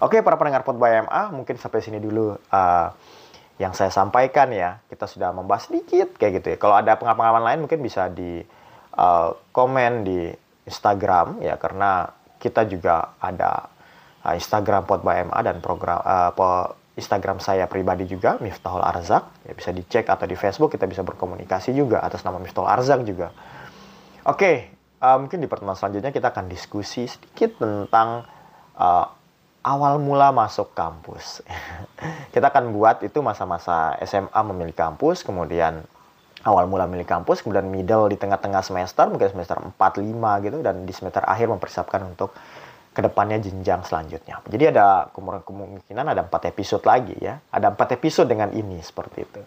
Oke 0.00 0.24
para 0.24 0.40
pendengar 0.40 0.64
pot 0.64 0.78
MA 0.80 1.22
mungkin 1.34 1.60
sampai 1.60 1.84
sini 1.84 2.00
dulu 2.00 2.32
uh, 2.32 2.88
yang 3.60 3.74
saya 3.74 3.90
sampaikan 3.90 4.48
ya. 4.54 4.78
Kita 4.88 5.10
sudah 5.10 5.34
membahas 5.34 5.68
sedikit 5.68 6.14
kayak 6.16 6.40
gitu 6.40 6.46
ya. 6.54 6.56
Kalau 6.56 6.78
ada 6.78 6.94
pengalaman 6.96 7.42
lain 7.42 7.58
mungkin 7.66 7.82
bisa 7.82 8.08
di 8.08 8.40
uh, 8.96 9.36
komen 9.52 10.04
di 10.04 10.32
Instagram 10.66 11.40
ya 11.44 11.54
karena 11.60 12.10
kita 12.36 12.66
juga 12.66 13.16
ada 13.22 13.70
uh, 14.26 14.34
Instagram 14.34 14.84
Potba 14.84 15.22
MA 15.22 15.38
dan 15.46 15.62
program 15.62 16.02
uh, 16.02 16.32
Instagram 16.96 17.44
saya 17.44 17.68
pribadi 17.68 18.08
juga 18.08 18.40
Miftahul 18.40 18.80
Arzak. 18.80 19.28
Ya 19.44 19.52
bisa 19.52 19.68
dicek 19.68 20.08
atau 20.08 20.24
di 20.24 20.32
Facebook 20.32 20.72
kita 20.72 20.88
bisa 20.88 21.04
berkomunikasi 21.04 21.76
juga 21.76 22.00
atas 22.00 22.24
nama 22.24 22.40
Miftahul 22.40 22.72
Arzak 22.72 23.04
juga. 23.04 23.36
Oke 24.26 24.36
okay, 24.36 24.56
uh, 25.04 25.20
mungkin 25.20 25.44
di 25.44 25.48
pertemuan 25.48 25.76
selanjutnya 25.76 26.10
kita 26.10 26.32
akan 26.32 26.48
diskusi 26.48 27.04
sedikit 27.04 27.60
tentang 27.60 28.24
uh, 28.80 29.06
awal 29.66 29.98
mula 29.98 30.30
masuk 30.30 30.70
kampus. 30.78 31.42
Kita 32.34 32.54
akan 32.54 32.70
buat 32.70 33.02
itu 33.02 33.18
masa-masa 33.18 33.98
SMA 34.06 34.40
memilih 34.46 34.76
kampus 34.78 35.26
kemudian 35.26 35.82
awal 36.46 36.70
mula 36.70 36.86
milik 36.86 37.10
kampus, 37.10 37.42
kemudian 37.42 37.66
middle 37.66 38.06
di 38.06 38.14
tengah-tengah 38.14 38.62
semester, 38.62 39.10
mungkin 39.10 39.28
semester 39.34 39.58
4, 39.58 39.74
5 39.74 40.46
gitu, 40.46 40.58
dan 40.62 40.86
di 40.86 40.92
semester 40.94 41.26
akhir 41.26 41.50
mempersiapkan 41.50 42.06
untuk 42.06 42.30
ke 42.96 43.04
depannya 43.04 43.36
jenjang 43.36 43.84
selanjutnya. 43.84 44.40
Jadi 44.48 44.72
ada 44.72 45.12
kemungkinan 45.12 46.16
ada 46.16 46.24
empat 46.24 46.48
episode 46.48 46.80
lagi 46.88 47.12
ya. 47.20 47.36
Ada 47.52 47.76
empat 47.76 47.92
episode 47.92 48.24
dengan 48.24 48.48
ini 48.56 48.80
seperti 48.80 49.20
itu. 49.20 49.44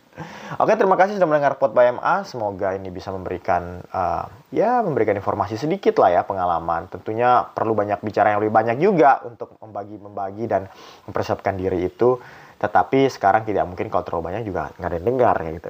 Oke, 0.61 0.77
terima 0.77 0.93
kasih 0.93 1.17
sudah 1.17 1.25
mendengar 1.25 1.57
Pot 1.57 1.73
by 1.73 1.89
MA. 1.97 2.21
Semoga 2.29 2.77
ini 2.77 2.93
bisa 2.93 3.09
memberikan 3.09 3.81
uh, 3.89 4.29
ya 4.53 4.85
memberikan 4.85 5.17
informasi 5.17 5.57
sedikit 5.57 5.97
lah 5.97 6.13
ya 6.13 6.21
pengalaman. 6.29 6.93
Tentunya 6.93 7.41
perlu 7.41 7.73
banyak 7.73 8.05
bicara 8.05 8.37
yang 8.37 8.45
lebih 8.45 8.53
banyak 8.53 8.77
juga 8.77 9.25
untuk 9.25 9.57
membagi-membagi 9.57 10.45
dan 10.45 10.69
mempersiapkan 11.09 11.57
diri 11.57 11.89
itu. 11.89 12.21
Tetapi 12.59 13.07
sekarang 13.07 13.47
tidak 13.47 13.63
mungkin 13.63 13.87
kalau 13.87 14.03
terlalu 14.03 14.23
banyak 14.35 14.43
juga 14.43 14.69
nggak 14.75 14.89
ada 14.91 14.97
yang 14.99 15.07
dengar 15.07 15.35
kayak 15.39 15.53
gitu. 15.63 15.69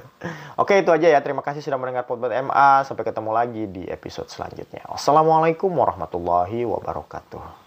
Oke 0.58 0.82
itu 0.82 0.90
aja 0.90 1.06
ya. 1.06 1.20
Terima 1.22 1.40
kasih 1.40 1.62
sudah 1.62 1.78
mendengar 1.78 2.04
Potbot 2.04 2.34
MA. 2.34 2.82
Sampai 2.82 3.06
ketemu 3.06 3.30
lagi 3.30 3.62
di 3.70 3.86
episode 3.86 4.26
selanjutnya. 4.26 4.82
Wassalamualaikum 4.90 5.70
warahmatullahi 5.70 6.66
wabarakatuh. 6.66 7.59